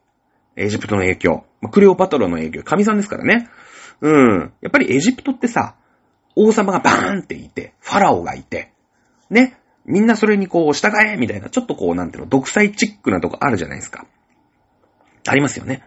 [0.55, 1.45] エジプトの影響。
[1.71, 2.63] クレオパトラの影響。
[2.63, 3.49] 神さんですからね。
[4.01, 4.53] うん。
[4.61, 5.75] やっぱりエジプトってさ、
[6.35, 8.71] 王様がバーンっていて、ファラオがいて、
[9.29, 9.57] ね。
[9.85, 14.05] みんなそれにこう、従えみたいな、ちょっとこう、なんていうの、独裁チックなとこあるじゃないですか。
[15.27, 15.83] ありますよね。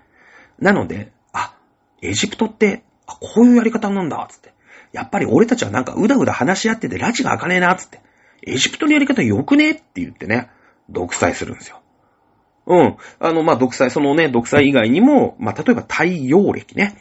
[0.59, 1.55] なので、あ、
[2.03, 4.53] エジプトって、あ、こういうやり方なんだ、つって。
[4.93, 8.01] やっぱり俺たちはなんかうだうだ話し合ってて、拉致が開かねえな、つって。
[8.43, 9.73] エジプトのやり方良くね？
[9.73, 10.51] って言ってね、
[10.89, 11.81] 独裁するんですよ。
[12.67, 12.97] うん。
[13.19, 16.97] あの、まあ、独裁、そのね、独裁以外にも、まあ、例えば太陽暦ね。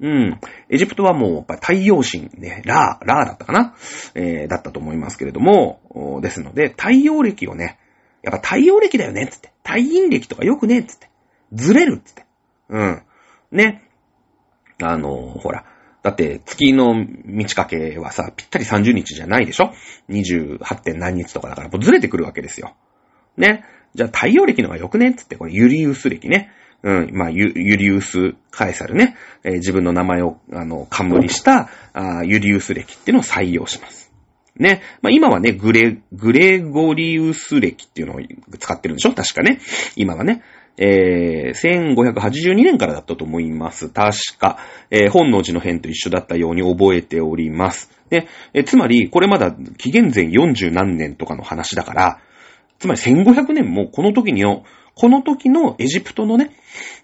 [0.00, 0.40] うん。
[0.68, 3.74] エジプトはもう、やっぱ太陽神ね、ラー、ラーだったかな？
[4.14, 7.78] えー、だったと思いますけれども、ですので、太陽暦をね、
[8.22, 9.52] やっぱ太陽暦だよね、つって。
[9.64, 11.08] 太陰暦とかよくね、つって。
[11.52, 12.26] ずれる、つって。
[12.68, 13.02] うん。
[13.50, 13.82] ね。
[14.82, 15.64] あの、ほら。
[16.02, 16.94] だって、月の
[17.24, 19.72] 満ち欠けはさ、ぴったり30日じゃないでしょ
[20.08, 20.80] ?28.
[20.82, 22.76] 点何日とかだから、もうずれてくるわけですよ。
[23.36, 23.64] ね？
[23.94, 25.14] じゃあ、太陽暦のがよくね？
[25.14, 26.50] つって、これ、ユリウス暦ね。
[26.84, 29.16] うん、まあ、ユユリウス・カエサルね。
[29.42, 34.12] えー、自分の名前を、あの、冠したあユリウス暦っていうのを採用します。
[34.56, 34.82] ね？
[35.02, 38.20] まあ、今はね、グレ、グレゴリウス暦っていうのを
[38.58, 39.12] 使ってるんでしょ？
[39.12, 39.58] 確かね。
[39.96, 40.42] 今はね。
[40.78, 43.88] えー、1582年からだったと思います。
[43.88, 44.58] 確か、
[44.90, 47.90] えー、本能寺の変と一緒だったように覚えております。
[48.10, 52.20] で、えー、つまり、これまだ紀元前40何年とかの話だから、
[52.78, 54.64] つまり1500年もこの時にの、
[54.94, 56.52] この時のエジプトのね、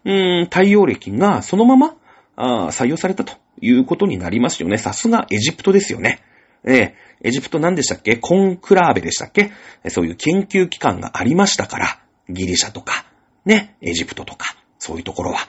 [0.05, 1.97] うーん、太陽暦がそのまま
[2.37, 4.79] あ採用されたということになりますよね。
[4.79, 6.20] さすがエジプトですよね。
[6.64, 6.93] えー、
[7.29, 8.16] エジプト何でしたっけ？
[8.16, 9.51] コンクラーベでしたっけ？
[9.89, 13.05] そういう研究機関がありましたから、ギリシャとか、
[13.45, 15.49] ね、エジプトとか、そういうところは。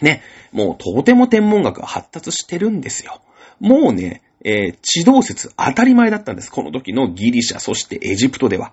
[0.00, 0.22] ね、
[0.52, 3.20] もうとても天文学が発達してるんですよ。
[3.60, 6.50] もうね、えー、地動説当たり前だったんです。
[6.50, 8.72] この時のギリシャ、そしてエジプトでは。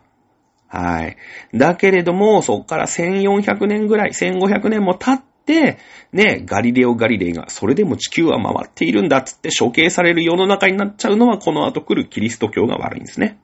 [0.67, 1.17] はい。
[1.53, 5.79] だけれども、そこから1400年ぐらい、1500年も経って、
[6.13, 13.39] ね、ガリレオ・ガリレイが、それでも地球は回っているんだっつって処刑される世の中になっちゃうのは、この後来るキリスト教が悪いんですね。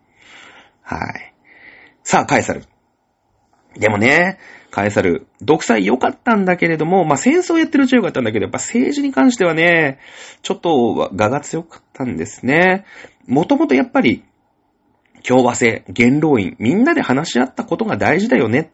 [0.82, 1.34] はい。
[2.04, 2.64] さあ、カエサル。
[3.78, 4.40] でもね、
[4.72, 10.00] カエサル、独裁良かったんだけれども、まあ、戦争やってるうちは良かったんだけど、やっぱ政治に関してはね、
[10.42, 12.86] ちょっと、我が強かったんですね。
[13.26, 14.24] もともとやっぱり、
[15.28, 18.72] 共和制、元老院、みんなで話し合ったことが大事だよね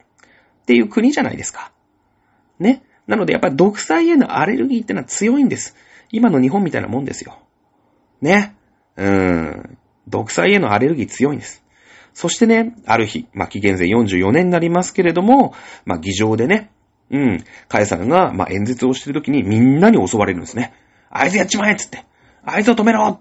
[0.62, 1.72] っていう国じゃないですか。
[2.58, 2.82] ね。
[3.06, 5.74] なのでやっぱり独裁へのアレルギーってのは強いんです。
[6.10, 7.38] 今の日本みたいなもんですよ。
[8.20, 8.54] ね。
[8.96, 9.78] うーん。
[10.08, 11.61] 独裁へのアレルギー強いんです。
[12.14, 15.54] そしてね、ある日、まあ、紀元前44年になりますけれども、
[15.84, 16.70] まあ、議場でね、
[17.10, 20.72] うん、カエサルが、まあ、演説をしてるときにみんなに襲われるんですね。
[21.10, 22.04] あいつやっちまえっつって。
[22.44, 23.20] あいつを止めろ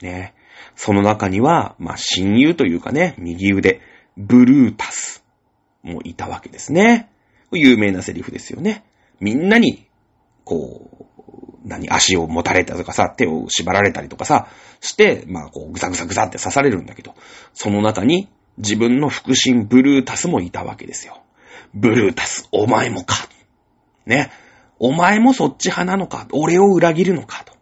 [0.00, 0.34] ね。
[0.76, 3.80] その中には、まあ、親友というかね、右腕、
[4.16, 5.24] ブルータス
[5.82, 7.10] もいたわけですね。
[7.52, 8.84] 有名なセリフですよね。
[9.20, 9.88] みんなに、
[10.44, 10.97] こう、
[11.68, 14.48] 何、足を持たれたとかさ、手を縛られたりとかさ、
[14.80, 17.14] して、まあ、こう、ぐさぐさぐさって刺されるんだけど、
[17.52, 21.22] その中に自分の腹心ブルータスもいたわけですよ。
[21.74, 23.28] ブルータス、お前もか。
[24.06, 24.32] ね。
[24.78, 26.26] お前もそっち派なのか。
[26.32, 27.52] 俺を裏切るのかと。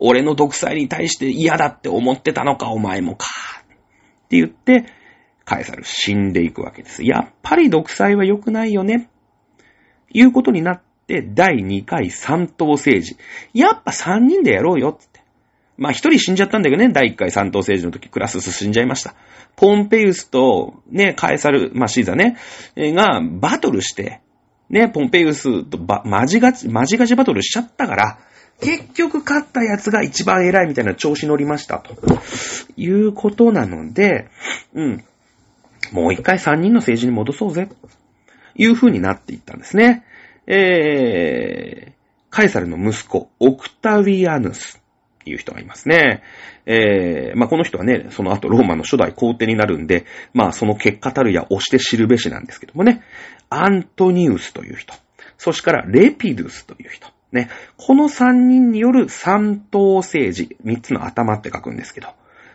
[0.00, 3.26] 俺の独裁に対して嫌だって思ってたのか、お前もか。
[4.24, 4.86] って言って、
[5.44, 7.04] カエサル死んでいくわけです。
[7.04, 9.08] やっぱり独裁は良くないよね。
[10.12, 13.16] いうことになって、第2回三党政治。
[13.54, 15.20] やっぱ3人でやろうよ、つって。
[15.78, 19.14] まあ一人死んじゃったんだけどね、第1回三党政治の時クラス進んじゃいました。
[19.56, 22.36] ポンペウスとね、カエサル、まあシーザーね、
[22.76, 24.20] がバトルして、
[24.68, 28.18] ね、ポンペウスとば、マジガチ、マジガチバトルしちゃったから、
[28.60, 31.94] 結局勝ったやつが一番偉いみたいな調子乗りました、と
[32.76, 34.28] いうことなので、
[34.74, 35.04] うん。
[35.92, 37.76] もう一回三人の政治に戻そうぜ、と
[38.56, 40.04] いう風になっていったんですね。
[40.50, 41.92] えー、
[42.30, 44.82] カエサルの息子、オクタビアヌス。
[45.28, 46.22] いう人がいますね。
[46.66, 53.02] えー、まあ、この人はね、その後ローマの初代皇帝になるんで、まあ、その結果たるや押して知るべしなんですけどもね、
[53.50, 54.94] アントニウスという人、
[55.36, 62.08] そしてからレピドゥスという人、ね、この三人による三等政治、三つの頭って書くんですけど、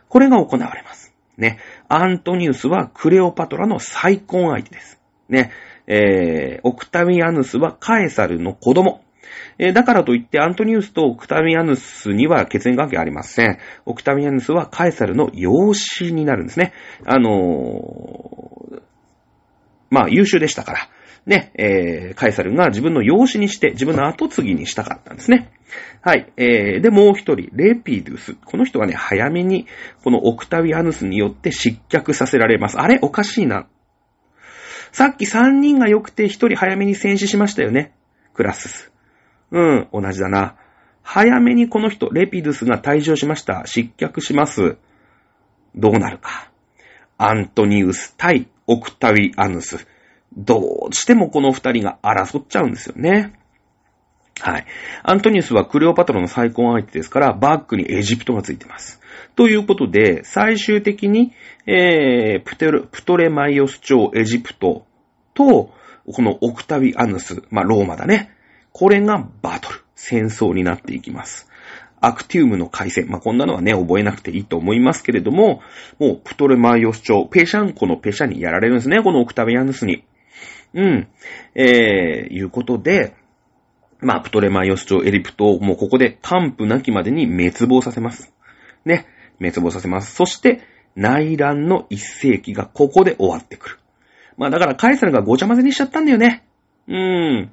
[0.09, 1.13] これが行われます。
[1.37, 4.99] ね、アントニウスはクレオパトラの再婚相手です。
[5.29, 5.51] ね、
[5.87, 9.01] えー、オクタミアヌスはカエサルの子供。
[9.57, 13.59] えー、だからといってアントニウスとオクタミアヌスには血縁関係ありません。
[13.85, 16.73] オクタミアヌスはカエサルの養子になるんですね。
[17.05, 18.81] あのー、
[19.89, 20.89] まあ優秀でしたから。
[21.25, 25.53] ね、えー、カエサルが自分の養子にして、自分の後継ぎにしたかったんですね。
[26.01, 26.33] はい。
[26.35, 28.35] えー、で、もう一人、レピドゥス。
[28.43, 29.65] この人はね、早めに、
[30.03, 32.77] このオクタビアヌスによって失脚させられます。
[32.77, 32.99] あれ？
[33.01, 33.67] おかしいな。
[34.93, 37.93] さっき3人が良くて1人早めに戦死しましたよね。
[38.35, 38.91] クラスス。
[39.49, 40.55] うん、同じだな。
[41.01, 43.63] 早めにこの人、レピドゥスが退場しました。
[43.65, 44.77] 失脚します。
[45.75, 46.51] どうなるか。
[47.17, 49.87] アントニウス対オクタウィアヌス。
[50.37, 53.33] どうしてもこの二人が争っちゃうんですよね。
[54.39, 54.65] はい。
[55.03, 58.99] アントニウスはクレオパトラの再婚相手ですから、バックにエジプトがついてます。
[59.35, 61.33] ということで、最終的に、
[61.65, 64.85] えー、プテル、プトレマイオス朝エジプト
[65.33, 65.71] と、
[66.11, 68.31] このオクタビアヌス、まあ、ローマだね。
[68.71, 71.49] これがバトル、戦争になっていきます。
[72.01, 73.07] アクティウムの回線。
[73.07, 75.61] まあ、こんなのはね、覚えなくていいと思いますけれども、
[75.99, 80.03] もう、プトレマイオス朝、ペシャンコのペシャにやられるんですね、このオクタビアヌスに。
[80.73, 81.07] うん。
[81.55, 83.15] えー、いうことで、
[84.03, 88.33] まあ、プトレマイオス朝エリプトをもうここで完膚なきまでに滅亡させます。
[88.85, 89.07] ね。
[89.39, 90.15] 滅亡させます。
[90.15, 90.61] そして、
[90.95, 93.79] 内乱の一世紀がここで終わってくる。
[94.37, 96.45] まあだからカエサルがごちゃ混ぜにしちゃったんだよね。
[96.87, 96.95] うー
[97.45, 97.51] ん。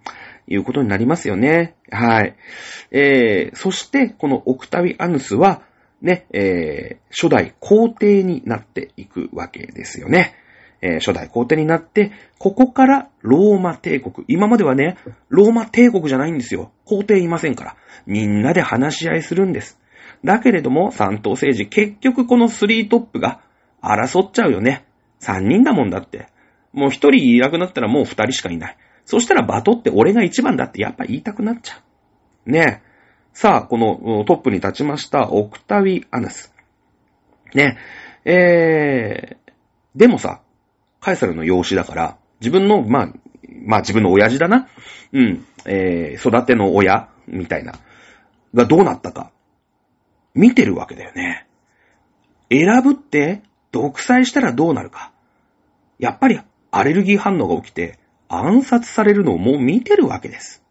[0.49, 1.77] いうことになりますよね。
[1.91, 2.35] はい。
[2.91, 5.63] えー、そして、このオクタビアヌスは、
[6.03, 10.35] ね、えー、初代皇帝になっていくわけですよね。
[10.83, 14.25] えー、初代皇帝になって、ここからローマ帝国。
[14.29, 14.97] 今まではね、
[15.29, 16.73] ローマ帝国じゃないんですよ。
[16.85, 17.77] 皇帝いませんから。
[18.07, 19.79] みんなで話し合いするんです。
[20.25, 23.41] だけれども、三党政治、結局このスリートップが
[23.83, 24.87] 争っちゃうよね。
[25.19, 26.29] 三人だもんだって。
[26.73, 28.77] もう一人いなくなったらもう二人しかいない。
[29.05, 31.83] そしたらバトって俺が一番だってやっぱ言いたくなっちゃ
[32.47, 32.51] う。
[32.51, 32.91] ねえ。
[33.33, 36.55] さあ、このトップに立ちましたオクタウィ・アナス。
[37.55, 37.79] ね
[38.25, 39.37] ええ。
[39.97, 40.41] ー、でもさ、
[41.01, 43.13] カエサルの養子だから、自分の、まあ、
[43.65, 44.69] まあ自分の親父だな。
[45.13, 45.45] うん。
[45.67, 47.75] えー、育ての親みたいな。
[48.55, 49.31] がどうなったか。
[50.35, 51.47] 見てるわけだよね。
[52.51, 53.43] 選ぶって、
[53.73, 55.13] 独裁したらどうなるか。
[55.99, 56.41] やっぱり
[56.71, 57.99] アレルギー反応が起きて
[58.29, 60.63] 暗殺されるのをもう見てるわけです。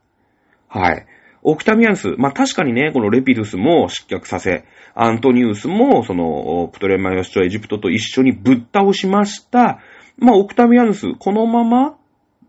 [0.67, 1.05] はい。
[1.41, 9.79] オクタミアンス、まあ、確かにね、このレピドゥスも失脚させ、アントニウスも、その、プトレマイオス朝エジプトと一緒にぶっ倒しました。
[10.19, 11.97] まあ、オクタミアヌス、このまま、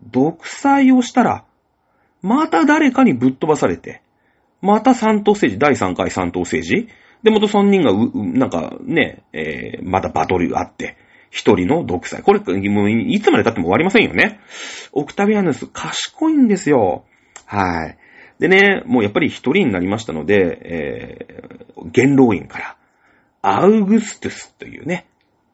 [0.03, 1.45] 独裁をしたら、
[2.21, 4.01] また誰かにぶっ飛ばされて、
[4.61, 6.87] また三等政治、第三回三等政治
[7.23, 10.97] で、また三人がう、なんかね、えー、またバトルがあって、
[11.29, 12.21] 一人の独裁。
[12.21, 14.41] これ、もう、いつまで経っても終わりませんよね。
[14.91, 17.05] オクタビアヌス、賢いんですよ。
[17.45, 17.97] はい。
[18.39, 22.75] でね、もうやっぱり一人になりましたので、えー、元老院から、
[23.41, 25.05] アウグストゥスというね、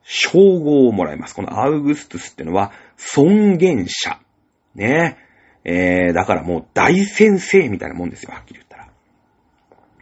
[0.09, 1.35] 称号をもらいます。
[1.35, 4.21] このアウグストゥスってのは、尊厳者。
[4.73, 5.17] ね。
[5.65, 8.87] えー、だからもう大先生みたいなもんですよ、はっきり言ったら。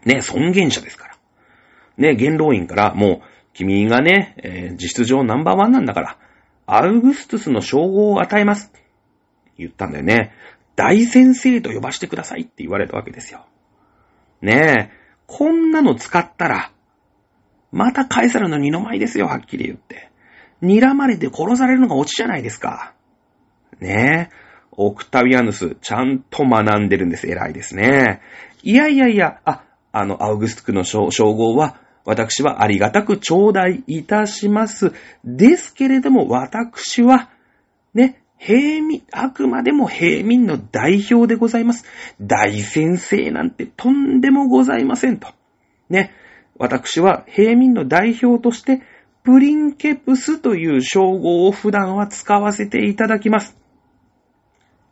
[0.05, 1.17] ね、尊厳者ですから。
[1.97, 6.17] ね、元老院からもう、君がね、えー、実上ナンバーワンなんだから、
[6.67, 8.71] アウグストゥスの称号を与えます。
[9.57, 10.33] 言ったんだよね。
[10.75, 13.47] 大先生と呼ばしてくださいって言われたわけですよ。
[14.43, 16.71] ねえ、こんなの使ったら、
[17.71, 20.09] またカエサルの二の舞ですよ、はっきり言って。
[20.61, 22.93] 睨まれて殺されるのがオチじゃないですか。
[23.79, 24.45] ねえ。
[24.77, 27.27] オクタビアヌス、ちゃんと学んでるんです。
[27.27, 28.21] 偉いですね。
[28.63, 34.93] いやいやいや、あ、あの、アウグストクの称号は、私はありがたく頂戴いたします。
[35.23, 37.29] ですけれども、私は、
[37.93, 41.85] ね、平民、あくまでも平民の代表でございます。
[42.21, 45.29] 大先生なんてとんでもございませんと。
[45.89, 46.11] ね。
[46.57, 48.81] 私は平民の代表として、
[49.23, 53.57] プリンケプスという称号を普段は使わせていただきます。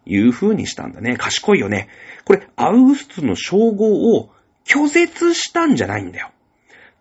[0.06, 1.16] いう風にしたんだね。
[1.16, 1.88] 賢いよね。
[2.26, 4.32] これ、アウグストの称号を
[4.66, 6.32] 拒絶したんじゃないんだよ。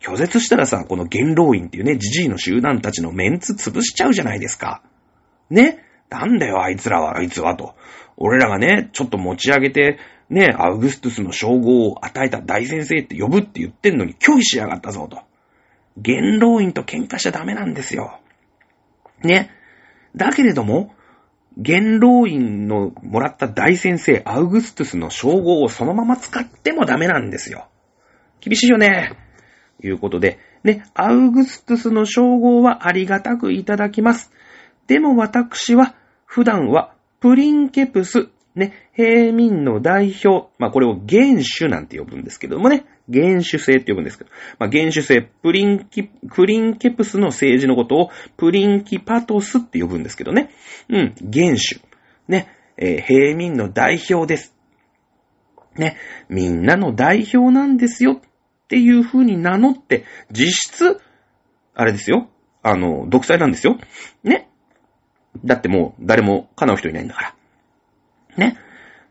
[0.01, 4.83] 拒絶したらさ、この元老院っていうね、ジジイの集団たちのメンツ潰しちゃうじゃないですか。
[5.49, 5.79] ね？
[6.11, 7.75] なんだよ、あいつらは、あいつは、と。
[8.17, 9.99] 俺らがね、ちょっと持ち上げて、
[10.33, 15.19] ね、アウグストゥスの称号を与えた大先生って呼ぶって言ってんのに拒否しやがったぞと。
[15.97, 18.19] 元老院と喧嘩しちゃダメなんですよ。
[19.23, 19.51] ね。
[20.17, 20.95] だけれども、
[21.59, 27.69] 元老院のもらった大先生、アウグストゥスの称号をそのまま使ってもダメなんですよ。
[28.41, 29.13] 厳しいよね。
[29.85, 34.33] いうことで、ね、アウグストゥスの称号はありがたくいただきます。
[34.87, 50.51] でも私は、普段はプリンケプスね、平民の代表、まあこれを原種なんて呼ぶんですけどもね、原種制って呼ぶんですけど、まあ原種制、プリンキ、プリンケプスの政治のことをプリンキパトスって呼ぶんですけどね。
[50.91, 51.81] うん、原種。
[52.29, 54.55] ね、えー、平民の代表です。
[55.77, 55.97] ね、
[56.29, 58.21] みんなの代表なんですよっ
[58.69, 61.01] ていう風に名乗って、実質、
[61.75, 62.29] あれですよ。
[62.63, 63.79] あの、独裁なんですよ。
[64.23, 64.51] ね。
[65.45, 67.35] だってもう誰も叶う人いないんだから。
[68.37, 68.57] ね。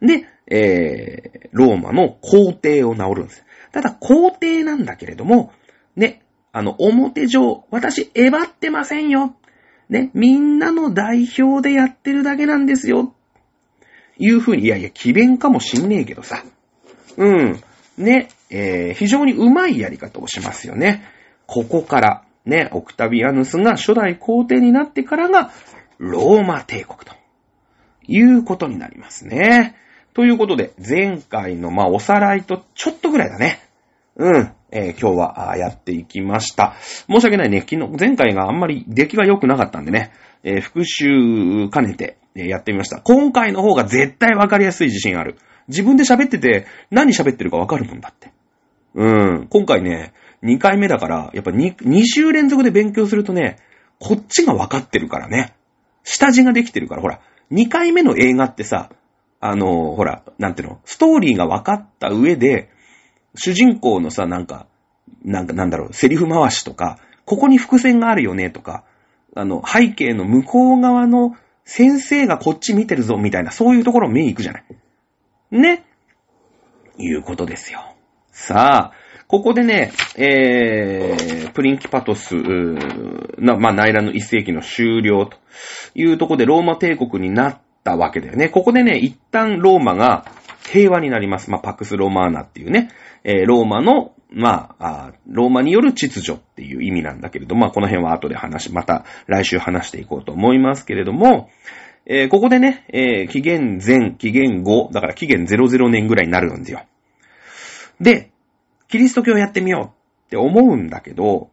[0.01, 3.43] で、えー、ローマの皇帝を治るんです。
[3.71, 5.53] ただ皇帝なんだけれども、
[5.95, 9.35] ね、あの、表上、私、えばってませんよ。
[9.89, 13.13] ね、みんなの代表でやってるだけなんですよ。
[14.17, 16.43] いうふうに、いやいや、奇弁かもしんねえけどさ。
[17.17, 17.61] うん。
[17.97, 21.03] ね、えー、非常にうまいやり方をしますよね。
[21.45, 25.51] ここから、ね、オクタビアヌスが初代皇帝になってからが、
[25.97, 27.13] ローマ帝国と、
[28.11, 29.75] いうことになりますね。
[30.13, 33.61] ということで、前回の、まあ、おさらいとちょっとぐらいだね。
[34.17, 34.51] うん。
[34.73, 36.75] えー、今日はやっていきました。
[37.09, 37.61] 申し訳ないね。
[37.61, 40.11] 昨日、前回があんまり出来が良くなかったんでね、
[40.43, 43.01] えー、復習兼ねて、えやってみました。
[43.01, 45.37] 今回の方が絶対わかりやすい自信ある。
[45.67, 48.31] 自分で喋ってて何喋ってるかわかるもんだって。
[48.95, 49.47] うん。
[49.49, 53.57] 今回ね、2回目だから、やっぱ 2, 2週連続で勉強するとね、
[53.99, 55.55] こっちがわかってるからね。
[56.03, 57.19] 下地ができてるから、ほら、
[57.51, 58.89] 2回目の映画ってさ、
[59.39, 62.69] あの、ほら、なんていうの、ストーリーが分かった上で、
[63.35, 64.67] 主人公のさ、なんか、
[65.23, 68.83] なんかなんだろう、セリフ回しとか、ここに伏線があるよねとか、
[69.35, 71.35] あの、背景の向こう側の
[71.65, 74.65] 先生がこっち見てるぞみたいな、そういうところ目行くじゃない。
[75.51, 75.85] ね。
[76.97, 77.95] いうことですよ。
[78.31, 82.35] さあ、ここでね、えー、プリンキパトス、
[83.37, 85.37] な、まあ、内乱の一世紀の終了と
[85.95, 88.49] いうとこでローマ帝国になったわけだよね。
[88.49, 90.25] ここでね、一旦ローマが
[90.69, 91.49] 平和になります。
[91.49, 92.89] まあ、パクスロマーナっていうね、
[93.23, 101.49] えー、ローマの、まあローマによる秩序っていう意味なんだけれども、まあ、この辺は後で話し、また来週話していこうと思いますけれども、
[102.05, 106.81] えー、ここでね、えー、紀元前、紀元後、だから紀元00年ぐらいになるんですよ。
[108.01, 108.30] で、
[108.91, 109.93] キリスト教やってみよ
[110.25, 111.49] うって思うんだけど、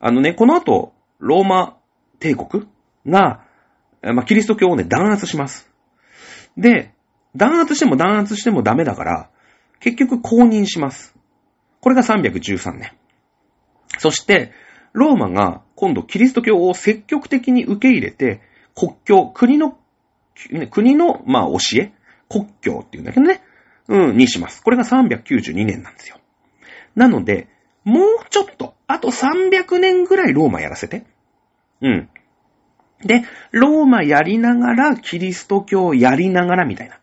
[0.00, 1.76] あのね、この後、ローマ
[2.18, 2.66] 帝国
[3.06, 3.44] が、
[4.02, 5.70] まあ、キリスト教をね、弾圧します。
[6.56, 6.94] で、
[7.36, 9.30] 弾圧しても弾圧してもダメだから、
[9.80, 11.14] 結局公認します。
[11.80, 12.92] これが313年。
[13.98, 14.52] そして、
[14.94, 18.40] ローマが今度キリスト教を積極的に受け入れて、
[18.74, 19.76] 国教、国の、
[20.70, 21.92] 国の、まあ、教え、
[22.30, 23.42] 国教っていうんだけどね、
[23.88, 24.62] うん、にします。
[24.62, 26.18] これが392年なんですよ。
[26.94, 27.48] なので、
[27.84, 31.04] もうちょっと、あと300年ぐらいローマやらせて。
[31.80, 32.08] うん。
[33.04, 36.98] で、ローマやりながら、キリスト教やりながらみたいな。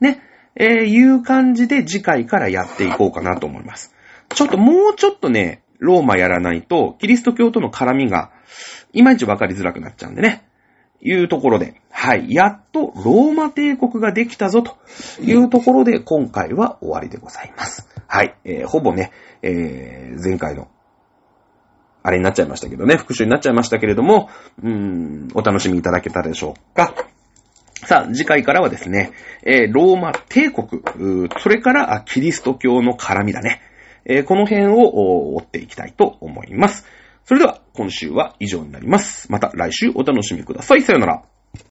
[0.00, 0.22] ね。
[0.54, 3.94] えー、いう感じで次回からやっていこうかなと思います。
[4.34, 8.30] ちょっともうちょっとね、ローマやらないと、キリスト教との絡みが、
[8.92, 10.44] いまいちわかりづらくなっちゃうんでね。
[11.00, 12.32] いうところで、はい。
[12.32, 14.76] やっとローマ帝国ができたぞと
[15.22, 17.88] いうところで、今回は終わりでございます。
[18.08, 18.34] はい。
[18.44, 20.68] えー、ほぼね、えー、前回の、
[22.02, 24.30] あれになっちゃいましたけどね、復習になっちゃいましたけれども、
[24.62, 26.94] うーん、お楽しみいただけたでしょうか。
[27.84, 29.12] さあ、次回からはですね、
[29.44, 30.82] えー、ローマ帝国、
[31.38, 33.60] それからキリスト教の絡みだね。
[34.06, 36.86] えー、この辺を追っていきたいと思います。
[37.24, 39.30] それでは、今週は以上になります。
[39.30, 40.82] また来週お楽しみください。
[40.82, 41.37] さよなら。